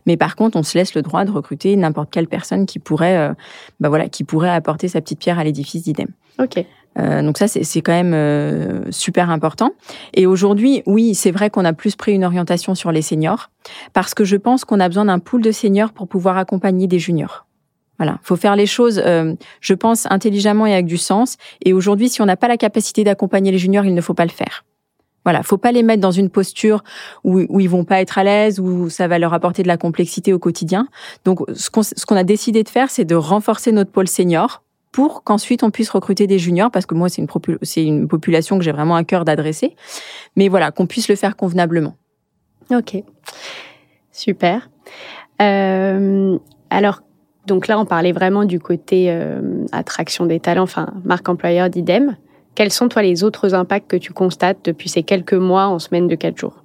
[0.06, 3.36] mais par contre on se laisse le droit de recruter n'importe quelle personne qui pourrait,
[3.80, 6.08] bah voilà, qui pourrait apporter sa petite pierre à l'édifice d'IDEM.
[6.40, 6.66] Ok.
[6.98, 9.72] Euh, donc ça, c'est quand même euh, super important.
[10.14, 13.50] Et aujourd'hui, oui, c'est vrai qu'on a plus pris une orientation sur les seniors,
[13.94, 17.00] parce que je pense qu'on a besoin d'un pool de seniors pour pouvoir accompagner des
[17.00, 17.46] juniors.
[17.98, 21.38] Voilà, faut faire les choses, euh, je pense, intelligemment et avec du sens.
[21.64, 24.26] Et aujourd'hui, si on n'a pas la capacité d'accompagner les juniors, il ne faut pas
[24.26, 24.66] le faire.
[25.24, 26.84] Voilà, faut pas les mettre dans une posture
[27.24, 29.78] où, où ils vont pas être à l'aise, où ça va leur apporter de la
[29.78, 30.88] complexité au quotidien.
[31.24, 34.62] Donc, ce qu'on a décidé de faire, c'est de renforcer notre pôle senior
[34.96, 37.28] pour qu'ensuite on puisse recruter des juniors, parce que moi c'est une,
[37.64, 39.76] c'est une population que j'ai vraiment à cœur d'adresser,
[40.38, 41.98] mais voilà, qu'on puisse le faire convenablement.
[42.72, 43.04] Ok,
[44.14, 44.70] super.
[45.42, 46.38] Euh,
[46.70, 47.02] alors,
[47.46, 52.16] donc là, on parlait vraiment du côté euh, attraction des talents, enfin, marque employeur d'IDEM.
[52.56, 56.08] Quels sont, toi, les autres impacts que tu constates depuis ces quelques mois en semaine
[56.08, 56.64] de quatre jours?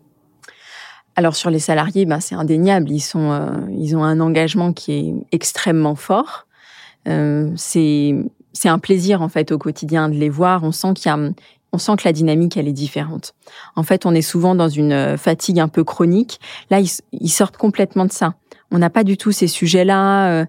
[1.17, 2.93] Alors sur les salariés, ben, c'est indéniable.
[2.93, 6.47] Ils sont, euh, ils ont un engagement qui est extrêmement fort.
[7.09, 8.15] Euh, c'est
[8.53, 10.65] c'est un plaisir en fait au quotidien de les voir.
[10.65, 11.19] On sent qu'il y a
[11.73, 13.35] on sent que la dynamique elle est différente.
[13.77, 16.41] En fait, on est souvent dans une euh, fatigue un peu chronique.
[16.71, 16.81] Là,
[17.13, 18.35] ils, sortent complètement de ça.
[18.71, 20.31] On n'a pas du tout ces sujets-là.
[20.31, 20.47] Euh,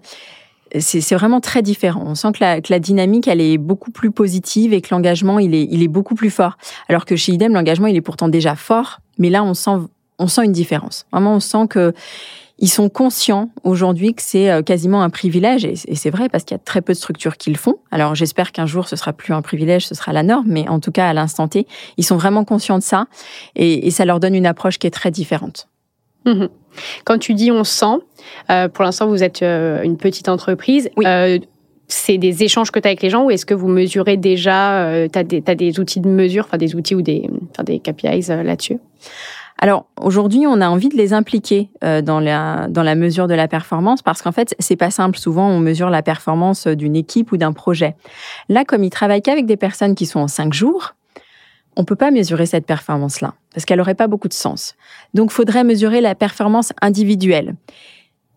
[0.80, 2.02] c'est vraiment très différent.
[2.06, 5.38] On sent que la, que la, dynamique, elle est beaucoup plus positive et que l'engagement,
[5.38, 6.56] il est, il est beaucoup plus fort.
[6.88, 9.70] Alors que chez IDEM, l'engagement, il est pourtant déjà fort, mais là, on sent,
[10.18, 11.04] on sent une différence.
[11.12, 11.92] Vraiment, on sent que
[12.62, 16.54] ils sont conscients aujourd'hui que c'est euh, quasiment un privilège, et c'est vrai parce qu'il
[16.54, 17.74] y a très peu de structures qui le font.
[17.90, 20.78] Alors j'espère qu'un jour ce sera plus un privilège, ce sera la norme, mais en
[20.78, 23.06] tout cas à l'instant T, ils sont vraiment conscients de ça,
[23.56, 25.68] et, ça leur donne une approche qui est très différente.
[26.24, 26.46] Mmh
[27.04, 27.98] Quand tu dis on sent,
[28.48, 30.88] euh, pour l'instant vous êtes euh, une petite entreprise.
[31.88, 34.88] c'est des échanges que tu as avec les gens ou est-ce que vous mesurez déjà,
[35.12, 37.28] tu as, des outils de mesure, enfin des outils ou des,
[37.64, 38.78] des KPIs là-dessus?
[39.58, 43.34] Alors aujourd'hui, on a envie de les impliquer euh, dans la dans la mesure de
[43.34, 45.18] la performance parce qu'en fait, c'est pas simple.
[45.18, 47.94] Souvent, on mesure la performance d'une équipe ou d'un projet.
[48.48, 50.94] Là, comme ils travaillent qu'avec des personnes qui sont en cinq jours,
[51.76, 54.74] on peut pas mesurer cette performance-là parce qu'elle aurait pas beaucoup de sens.
[55.14, 57.54] Donc, faudrait mesurer la performance individuelle.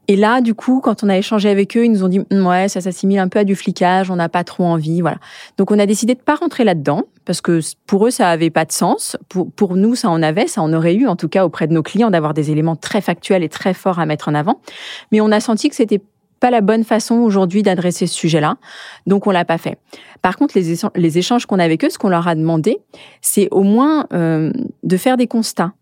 [0.07, 2.45] Et là, du coup, quand on a échangé avec eux, ils nous ont dit hum,
[2.45, 5.17] ouais, ça s'assimile un peu à du flicage, on n'a pas trop envie, voilà.
[5.57, 8.65] Donc on a décidé de pas rentrer là-dedans parce que pour eux ça avait pas
[8.65, 9.17] de sens.
[9.29, 11.73] Pour pour nous ça en avait, ça en aurait eu en tout cas auprès de
[11.73, 14.59] nos clients d'avoir des éléments très factuels et très forts à mettre en avant.
[15.11, 16.01] Mais on a senti que c'était
[16.39, 18.57] pas la bonne façon aujourd'hui d'adresser ce sujet-là,
[19.07, 19.77] donc on l'a pas fait.
[20.21, 22.77] Par contre, les échanges qu'on a avec eux, ce qu'on leur a demandé,
[23.21, 24.51] c'est au moins euh,
[24.83, 25.73] de faire des constats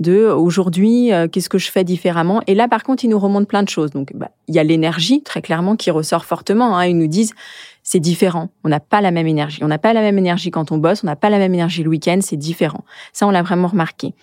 [0.00, 2.42] de aujourd'hui euh, qu'est-ce que je fais différemment?
[2.46, 3.90] Et là par contre ils nous remontent plein de choses.
[3.90, 6.86] Donc bah, il y a l'énergie très clairement qui ressort fortement hein.
[6.86, 7.34] ils nous disent
[7.82, 8.50] c'est différent.
[8.64, 9.64] On n'a pas la même énergie.
[9.64, 11.02] On n'a pas la même énergie quand on bosse.
[11.02, 12.18] On n'a pas la même énergie le week-end.
[12.20, 12.84] C'est différent.
[13.12, 14.14] Ça on l'a vraiment remarqué.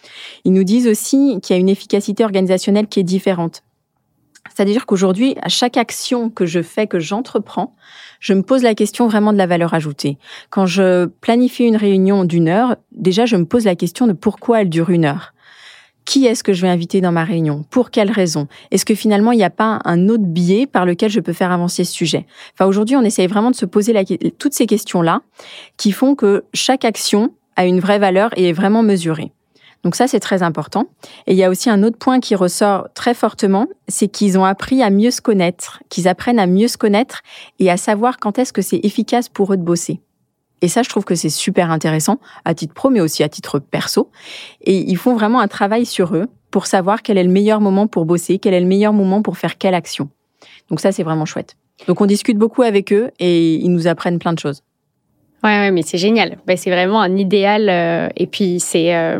[0.46, 3.64] Ils nous disent aussi qu'il y a une efficacité organisationnelle qui est différente.
[4.56, 7.76] C'est-à-dire qu'aujourd'hui, à chaque action que je fais, que j'entreprends,
[8.20, 10.18] je me pose la question vraiment de la valeur ajoutée.
[10.50, 14.62] Quand je planifie une réunion d'une heure, déjà, je me pose la question de pourquoi
[14.62, 15.34] elle dure une heure
[16.08, 17.66] qui est-ce que je vais inviter dans ma réunion?
[17.70, 21.12] Pour quelles raisons Est-ce que finalement, il n'y a pas un autre biais par lequel
[21.12, 22.26] je peux faire avancer ce sujet?
[22.54, 23.94] Enfin, aujourd'hui, on essaye vraiment de se poser
[24.40, 25.22] toutes ces questions-là
[25.76, 29.34] qui font que chaque action a une vraie valeur et est vraiment mesurée.
[29.84, 30.86] Donc ça, c'est très important.
[31.28, 34.46] Et il y a aussi un autre point qui ressort très fortement, c'est qu'ils ont
[34.46, 37.22] appris à mieux se connaître, qu'ils apprennent à mieux se connaître
[37.60, 40.00] et à savoir quand est-ce que c'est efficace pour eux de bosser.
[40.62, 43.60] Et ça, je trouve que c'est super intéressant à titre pro, mais aussi à titre
[43.60, 44.10] perso.
[44.62, 47.88] Et ils font vraiment un travail sur eux pour savoir quel est le meilleur moment
[47.88, 50.10] pour bosser, quel est le meilleur moment pour faire quelle action.
[50.70, 51.56] Donc ça, c'est vraiment chouette.
[51.88, 54.64] Donc on discute beaucoup avec eux et ils nous apprennent plein de choses.
[55.44, 56.38] Ouais, ouais mais c'est génial.
[56.48, 57.70] Ben, c'est vraiment un idéal.
[57.70, 59.20] Euh, et puis c'est, euh,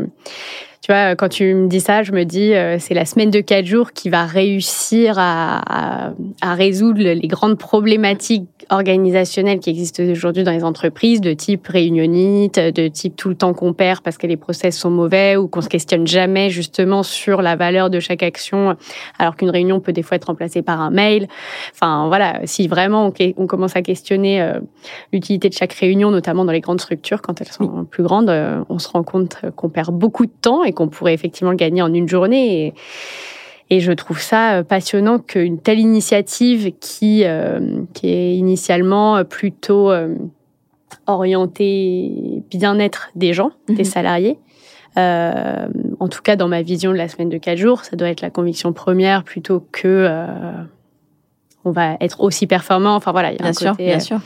[0.82, 3.42] tu vois, quand tu me dis ça, je me dis euh, c'est la semaine de
[3.42, 10.04] quatre jours qui va réussir à, à, à résoudre les grandes problématiques organisationnelles qui existent
[10.04, 14.18] aujourd'hui dans les entreprises, de type réunionite, de type tout le temps qu'on perd parce
[14.18, 18.00] que les process sont mauvais ou qu'on se questionne jamais justement sur la valeur de
[18.00, 18.76] chaque action,
[19.20, 21.28] alors qu'une réunion peut des fois être remplacée par un mail.
[21.74, 24.60] Enfin voilà, si vraiment on, commence à questionner euh,
[25.14, 28.64] l'utilité de chaque réunion, notamment dans les grandes structures, quand elles sont plus grandes, euh,
[28.70, 31.94] on se rend compte qu'on perd beaucoup de temps et qu'on pourrait effectivement gagner en
[31.94, 32.68] une journée.
[32.68, 32.74] Et,
[33.70, 37.60] et je trouve ça euh, passionnant qu'une telle initiative qui, euh,
[37.94, 40.16] qui est initialement plutôt euh,
[41.06, 43.84] orientée bien-être des gens, des mhm.
[43.84, 44.40] salariés,
[44.98, 45.68] euh,
[46.00, 48.22] en tout cas dans ma vision de la semaine de quatre jours, ça doit être
[48.22, 50.28] la conviction première plutôt que euh,
[51.66, 52.96] on va être aussi performant.
[52.96, 54.20] Enfin voilà, il y a bien un sûr, côté, bien sûr.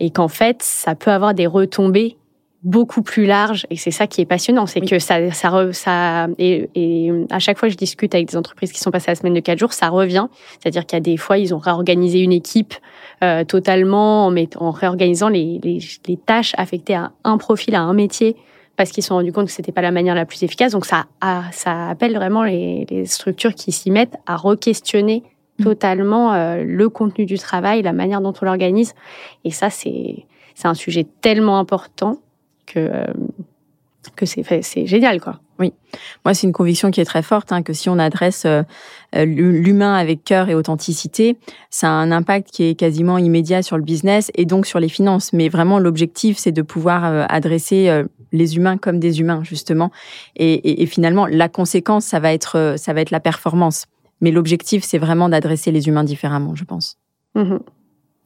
[0.00, 2.16] et qu'en fait, ça peut avoir des retombées
[2.62, 6.68] beaucoup plus large et c'est ça qui est passionnant, c'est que ça, ça, ça et,
[6.74, 9.40] et, à chaque fois je discute avec des entreprises qui sont passées la semaine de
[9.40, 10.26] quatre jours, ça revient.
[10.58, 12.74] C'est-à-dire qu'il y a des fois ils ont réorganisé une équipe
[13.22, 17.94] euh, totalement en, en réorganisant les, les, les, tâches affectées à un profil, à un
[17.94, 18.36] métier
[18.76, 20.72] parce qu'ils se sont rendus compte que c'était pas la manière la plus efficace.
[20.72, 25.22] Donc ça, a, ça appelle vraiment les, les structures qui s'y mettent à re-questionner
[25.58, 25.64] mmh.
[25.64, 28.94] totalement euh, le contenu du travail, la manière dont on l'organise.
[29.44, 30.26] Et ça, c'est
[30.56, 32.18] c'est un sujet tellement important
[32.66, 33.04] que euh,
[34.14, 35.40] que c'est c'est génial quoi.
[35.58, 35.72] Oui,
[36.24, 38.62] moi c'est une conviction qui est très forte hein, que si on adresse euh,
[39.14, 41.38] euh, l'humain avec cœur et authenticité,
[41.70, 44.88] ça a un impact qui est quasiment immédiat sur le business et donc sur les
[44.88, 45.32] finances.
[45.32, 49.90] Mais vraiment l'objectif c'est de pouvoir adresser les humains comme des humains justement.
[50.36, 53.86] Et, et, et, finalement la conséquence ça va être ça va être la performance.
[54.20, 56.98] Mais l'objectif c'est vraiment d'adresser les humains différemment, je pense.
[57.34, 57.56] Mmh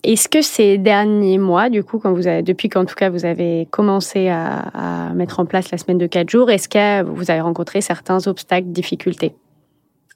[0.02, 3.24] est-ce que ces derniers mois, du coup, quand vous avez, depuis qu'en tout cas vous
[3.24, 7.30] avez commencé à, à, mettre en place la semaine de quatre jours, est-ce que vous
[7.30, 9.34] avez rencontré certains obstacles, difficultés?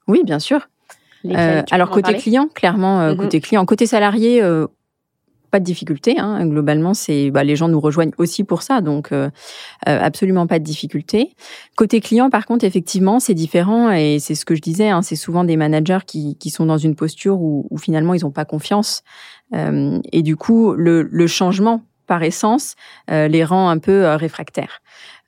[0.06, 0.68] Oui, bien sûr.
[1.26, 3.16] Euh, alors côté client, clairement, euh, mm-hmm.
[3.16, 4.66] côté client, côté salarié, euh,
[5.50, 6.18] pas de difficulté.
[6.18, 6.46] Hein.
[6.46, 9.30] Globalement, c'est bah, les gens nous rejoignent aussi pour ça, donc euh,
[9.86, 11.30] absolument pas de difficulté.
[11.76, 14.88] Côté client, par contre, effectivement, c'est différent et c'est ce que je disais.
[14.88, 18.22] Hein, c'est souvent des managers qui, qui sont dans une posture où, où finalement ils
[18.22, 19.02] n'ont pas confiance
[20.12, 22.74] et du coup le, le changement par essence
[23.10, 24.80] euh, les rend un peu euh, réfractaires.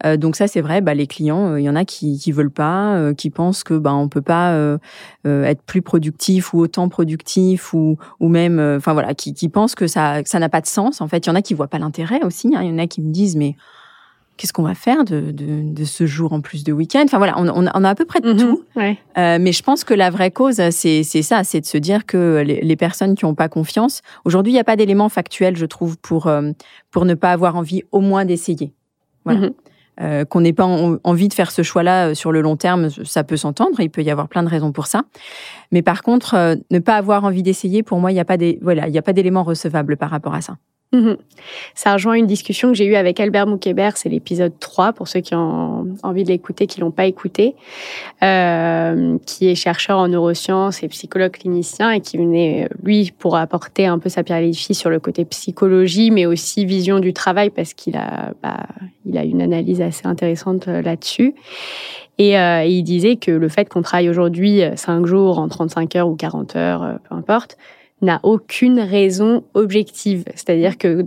[0.04, 2.50] Euh, donc ça c'est vrai, bah, les clients, il y en a qui qui veulent
[2.50, 4.78] pas, qui pensent que bah on peut pas
[5.24, 9.86] être plus productif ou autant productif ou ou même, enfin voilà, qui qui pensent que
[9.86, 11.00] ça ça n'a pas de sens.
[11.00, 12.52] En fait, il y en a qui voient pas l'intérêt aussi.
[12.54, 12.60] Hein.
[12.62, 13.56] Il y en a qui me disent mais
[14.36, 17.02] qu'est-ce qu'on va faire de, de, ce jour en plus de week-end?
[17.04, 18.64] Enfin voilà, on, on, a à peu près de mhm, tout.
[18.76, 22.42] Euh, mais je pense que la vraie cause, c'est ça, c'est de se dire que
[22.44, 25.96] les, personnes qui n'ont pas confiance, aujourd'hui, il n'y a pas d'élément factuel, je trouve,
[25.98, 26.50] pour, euh,
[26.90, 28.72] pour ne pas avoir envie au moins d'essayer.
[29.24, 29.40] Voilà.
[29.40, 29.50] Mhm.
[30.02, 33.38] Euh, qu'on n'ait pas envie de faire ce choix-là sur le long terme, ça peut
[33.38, 33.80] s'entendre.
[33.80, 35.04] Il peut y avoir plein de raisons pour ça.
[35.72, 38.58] Mais par contre, ne pas avoir envie d'essayer, pour moi, il n'y a pas des,
[38.60, 40.58] voilà, il n'y a pas d'élément recevable par rapport à ça.
[40.92, 41.16] Mhm.
[41.74, 45.20] Ça rejoint une discussion que j'ai eue avec Albert Moukébert, c'est l'épisode 3 pour ceux
[45.20, 47.56] qui ont envie de l'écouter, qui l'ont pas écouté,
[48.22, 53.86] euh, qui est chercheur en neurosciences et psychologue clinicien et qui venait, lui, pour apporter
[53.86, 57.96] un peu sa pierre sur le côté psychologie, mais aussi vision du travail parce qu'il
[57.96, 58.66] a, bah,
[59.04, 61.34] il a une analyse assez intéressante euh, là-dessus.
[62.18, 66.08] Et euh, il disait que le fait qu'on travaille aujourd'hui 5 jours en 35 heures
[66.08, 67.58] ou 40 heures, peu importe,
[68.02, 70.24] n'a aucune raison objective.
[70.34, 71.02] C'est-à-dire que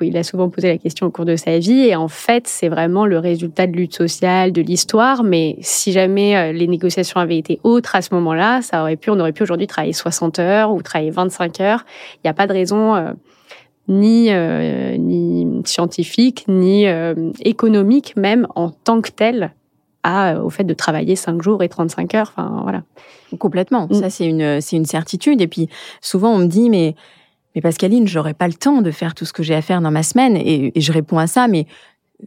[0.00, 2.68] il a souvent posé la question au cours de sa vie et en fait, c'est
[2.68, 5.22] vraiment le résultat de lutte sociale, de l'histoire.
[5.22, 9.10] Mais si jamais euh, les négociations avaient été autres à ce moment-là, ça aurait pu,
[9.10, 11.84] on aurait pu aujourd'hui travailler 60 heures ou travailler 25 heures.
[12.16, 13.12] Il n'y a pas de raison euh,
[13.86, 16.86] ni euh, ni scientifique ni
[17.44, 19.10] économique même en tant que
[20.02, 22.32] tel au fait de travailler 5 jours et 35 heures.
[22.36, 22.82] Enfin, voilà.
[23.38, 23.88] Complètement.
[23.88, 23.94] Mm.
[23.94, 25.40] Ça, c'est une, c'est une certitude.
[25.40, 25.68] Et puis,
[26.00, 26.94] souvent, on me dit, mais,
[27.54, 29.90] mais Pascaline, j'aurais pas le temps de faire tout ce que j'ai à faire dans
[29.90, 30.36] ma semaine.
[30.36, 31.66] Et, je réponds à ça, mais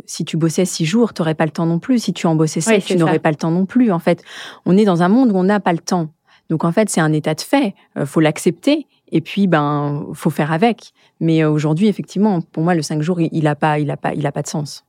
[0.06, 2.00] si tu bossais six jours, tu n'aurais pas le temps non plus.
[2.00, 3.92] Si tu en bossais sept, tu n'aurais pas le temps non plus.
[3.92, 4.24] En fait,
[4.66, 6.10] on est dans un monde où on n'a pas le temps.
[6.50, 7.74] Donc, en fait, c'est un état de fait.
[7.98, 8.88] Euh, faut l'accepter.
[9.12, 10.92] Et puis, ben, faut faire avec.
[11.20, 14.14] Mais euh, aujourd'hui, effectivement, pour moi, le cinq jours, il n'a pas, il a pas,
[14.14, 14.85] il a pas de sens.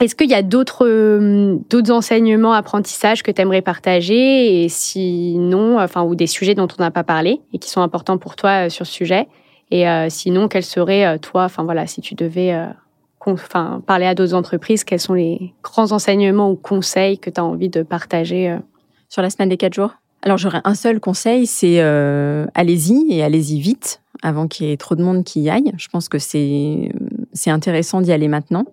[0.00, 5.80] Est-ce qu'il y a d'autres euh, d'autres enseignements, apprentissages que tu aimerais partager et sinon,
[5.80, 8.66] enfin, ou des sujets dont on n'a pas parlé et qui sont importants pour toi
[8.66, 9.26] euh, sur ce sujet?
[9.70, 12.56] Et euh, sinon, quels seraient, toi, enfin voilà, si tu devais
[13.26, 17.44] enfin, parler à d'autres entreprises, quels sont les grands enseignements ou conseils que tu as
[17.44, 18.56] envie de partager
[19.10, 19.90] Sur la semaine des quatre jours?
[20.22, 24.94] Alors, j'aurais un seul conseil, c'est allez-y et allez-y vite avant qu'il y ait trop
[24.94, 25.70] de monde qui y aille.
[25.76, 26.90] Je pense que c'est
[27.46, 28.64] intéressant d'y aller maintenant.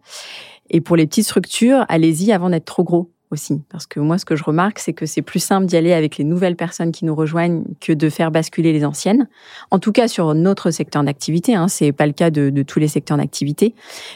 [0.70, 3.62] Et pour les petites structures, allez-y avant d'être trop gros aussi.
[3.70, 6.18] Parce que moi, ce que je remarque, c'est que c'est plus simple d'y aller avec
[6.18, 9.28] les nouvelles personnes qui nous rejoignent que de faire basculer les anciennes.
[9.72, 11.56] En tout cas, sur notre secteur d'activité.
[11.56, 13.76] Hein, c'est pas le cas de, tous les secteurs d'activité.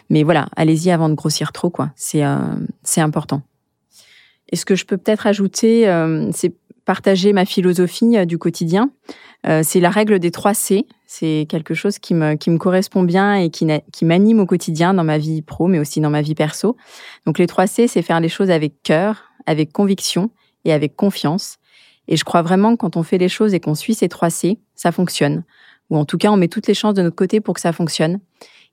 [0.09, 1.91] Mais voilà, allez-y avant de grossir trop, quoi.
[1.95, 2.37] C'est euh,
[2.83, 3.41] c'est important.
[4.51, 6.53] Et ce que je peux peut-être ajouter, euh, c'est
[6.85, 8.89] partager ma philosophie euh, du quotidien.
[9.47, 10.85] Euh, c'est la règle des trois C.
[11.05, 14.93] C'est quelque chose qui me, qui me correspond bien et qui, qui m'anime au quotidien
[14.93, 16.75] dans ma vie pro, mais aussi dans ma vie perso.
[17.25, 20.31] Donc les trois C, c'est faire les choses avec cœur, avec conviction
[20.65, 21.57] et avec confiance.
[22.07, 24.29] Et je crois vraiment que quand on fait les choses et qu'on suit ces trois
[24.29, 25.43] C, ça fonctionne.
[25.89, 27.71] Ou en tout cas, on met toutes les chances de notre côté pour que ça
[27.71, 28.19] fonctionne.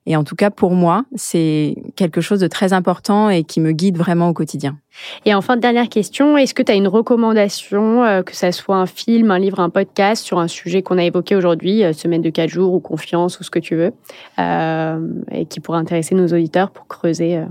[0.06, 3.72] Et en tout cas, pour moi, c'est quelque chose de très important et qui me
[3.72, 4.78] guide vraiment au quotidien.
[5.24, 8.86] Et enfin, dernière question, est-ce que tu as une recommandation, euh, que ça soit un
[8.86, 12.30] film, un livre, un podcast, sur un sujet qu'on a évoqué aujourd'hui, euh, semaine de
[12.30, 13.92] quatre jours ou confiance ou ce que tu veux,
[14.38, 15.00] euh,
[15.32, 17.42] et qui pourrait intéresser nos auditeurs pour creuser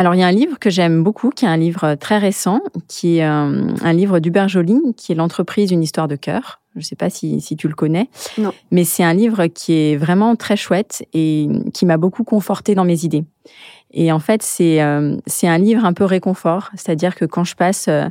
[0.00, 2.60] alors, il y a un livre que j'aime beaucoup, qui est un livre très récent,
[2.86, 6.60] qui est un, livre d'Hubert Joly, qui est L'entreprise, une histoire de cœur.
[6.74, 8.08] Je ne sais pas si, si, tu le connais.
[8.38, 8.52] Non.
[8.70, 12.84] Mais c'est un livre qui est vraiment très chouette et qui m'a beaucoup conforté dans
[12.84, 13.24] mes idées.
[13.92, 17.56] Et en fait, c'est euh, c'est un livre un peu réconfort, c'est-à-dire que quand je
[17.56, 18.04] passe euh,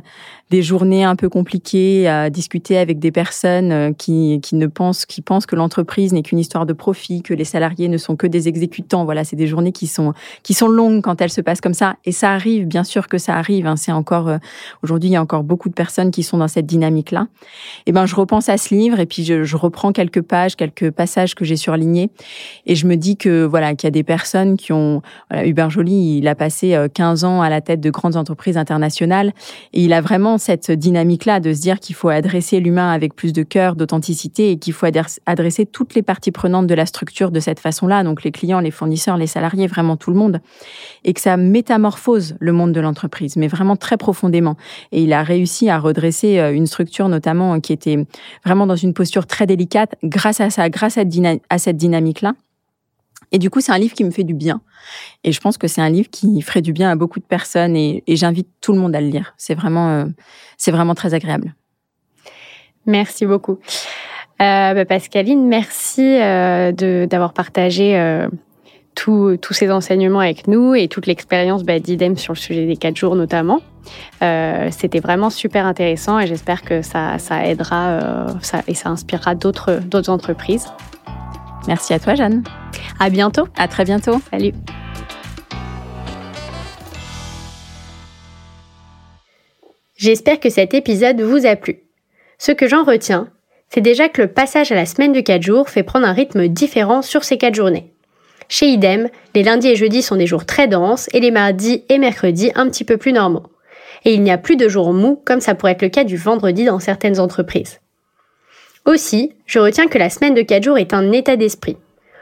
[0.50, 5.06] des journées un peu compliquées à discuter avec des personnes euh, qui qui ne pensent
[5.06, 8.26] qui pensent que l'entreprise n'est qu'une histoire de profit, que les salariés ne sont que
[8.26, 11.60] des exécutants, voilà, c'est des journées qui sont qui sont longues quand elles se passent
[11.60, 11.96] comme ça.
[12.04, 13.66] Et ça arrive, bien sûr que ça arrive.
[13.66, 14.30] Hein, c'est encore
[14.82, 17.28] aujourd'hui, il y a encore beaucoup de personnes qui sont dans cette dynamique-là.
[17.86, 20.90] Et ben, je repense à ce livre et puis je, je reprends quelques pages, quelques
[20.90, 22.10] passages que j'ai surlignés
[22.66, 25.70] et je me dis que voilà qu'il y a des personnes qui ont voilà, Hubert
[25.70, 29.32] Joly, il a passé 15 euh, ans à la tête de grandes entreprises internationales
[29.72, 33.32] et il a vraiment cette dynamique-là de se dire qu'il faut adresser l'humain avec plus
[33.32, 34.86] de cœur, d'authenticité et qu'il faut
[35.26, 38.70] adresser toutes les parties prenantes de la structure de cette façon-là, donc les clients, les
[38.70, 40.40] fournisseurs, les salariés, vraiment tout le monde,
[41.04, 44.56] et que ça métamorphose le monde de l'entreprise, mais vraiment très profondément.
[44.92, 48.06] Et il a réussi à redresser euh, une structure notamment qui était
[48.44, 52.34] vraiment dans une posture très délicate grâce à ça, grâce à cette dynamique-là.
[53.32, 54.60] Et du coup, c'est un livre qui me fait du bien.
[55.24, 57.76] Et je pense que c'est un livre qui ferait du bien à beaucoup de personnes
[57.76, 59.34] et, j'invite tout le monde à le lire.
[59.36, 60.04] C'est vraiment, euh,
[60.56, 61.54] c'est vraiment très agréable.
[62.86, 63.58] Merci beaucoup.
[64.40, 66.72] Euh, bah, Pascaline, merci euh,
[67.06, 68.18] d'avoir partagé
[68.94, 72.96] tous ces enseignements avec nous et toute l'expérience bah, d'IDEM sur le sujet des quatre
[72.96, 73.60] jours notamment.
[74.20, 80.08] C'était vraiment super intéressant et j'espère que ça, ça aidera ça, et ça inspirera d'autres
[80.08, 80.66] entreprises.
[81.68, 82.42] Merci à toi, Jeanne.
[82.98, 83.46] À bientôt.
[83.56, 84.20] À très bientôt.
[84.30, 84.54] Salut.
[89.94, 91.80] J'espère que cet épisode vous a plu.
[92.38, 93.28] Ce que j'en retiens,
[93.68, 96.48] c'est déjà que le passage à la semaine de 4 jours fait prendre un rythme
[96.48, 97.92] différent sur ces 4 journées.
[98.48, 101.98] Chez Idem, les lundis et jeudis sont des jours très denses et les mardis et
[101.98, 103.42] mercredis un petit peu plus normaux.
[104.06, 106.16] Et il n'y a plus de jours mous comme ça pourrait être le cas du
[106.16, 107.80] vendredi dans certaines entreprises.
[108.88, 111.76] Aussi, je retiens que la semaine de 4 jours est un état d'esprit.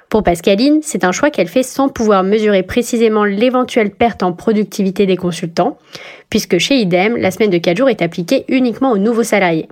[0.08, 5.06] Pour Pascaline, c'est un choix qu'elle fait sans pouvoir mesurer précisément l'éventuelle perte en productivité
[5.06, 5.78] des consultants,
[6.28, 9.68] puisque chez Idem, la semaine de 4 jours est appliquée uniquement aux nouveaux salariés.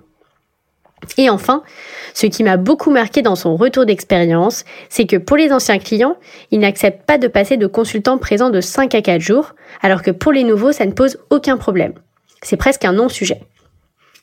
[1.19, 1.65] Et enfin,
[2.15, 6.17] ce qui m'a beaucoup marqué dans son retour d'expérience, c'est que pour les anciens clients,
[6.53, 10.13] ils n'acceptent pas de passer de consultants présents de 5 à 4 jours, alors que
[10.13, 11.95] pour les nouveaux, ça ne pose aucun problème.
[12.41, 13.41] C'est presque un non-sujet.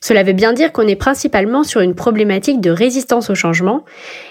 [0.03, 3.85] Cela veut bien dire qu'on est principalement sur une problématique de résistance au changement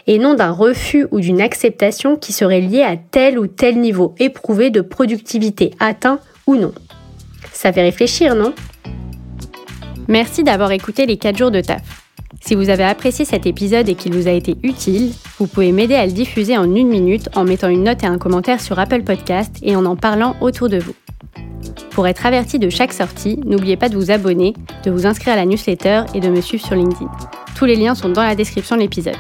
[0.09, 4.15] et non d'un refus ou d'une acceptation qui serait liée à tel ou tel niveau
[4.19, 6.19] éprouvé de productivité atteint
[6.49, 6.73] ou non.
[7.53, 8.53] Ça fait réfléchir, non?
[10.09, 11.83] Merci d'avoir écouté les 4 jours de taf.
[12.41, 15.95] Si vous avez apprécié cet épisode et qu'il vous a été utile, vous pouvez m'aider
[15.95, 19.03] à le diffuser en une minute en mettant une note et un commentaire sur Apple
[19.03, 20.95] Podcast et en en parlant autour de vous.
[21.91, 24.55] Pour être averti de chaque sortie, n'oubliez pas de vous abonner,
[24.85, 27.11] de vous inscrire à la newsletter et de me suivre sur LinkedIn.
[27.57, 29.17] Tous les liens sont dans la description de l'épisode.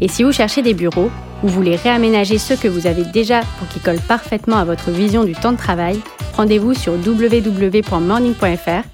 [0.00, 1.10] Et si vous cherchez des bureaux
[1.42, 5.24] ou voulez réaménager ceux que vous avez déjà pour qu'ils collent parfaitement à votre vision
[5.24, 6.00] du temps de travail,
[6.36, 8.88] rendez-vous sur www.morning.fr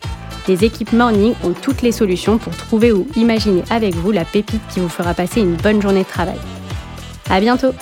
[0.49, 4.63] les équipes Morning ont toutes les solutions pour trouver ou imaginer avec vous la pépite
[4.73, 6.39] qui vous fera passer une bonne journée de travail.
[7.29, 7.73] À bientôt!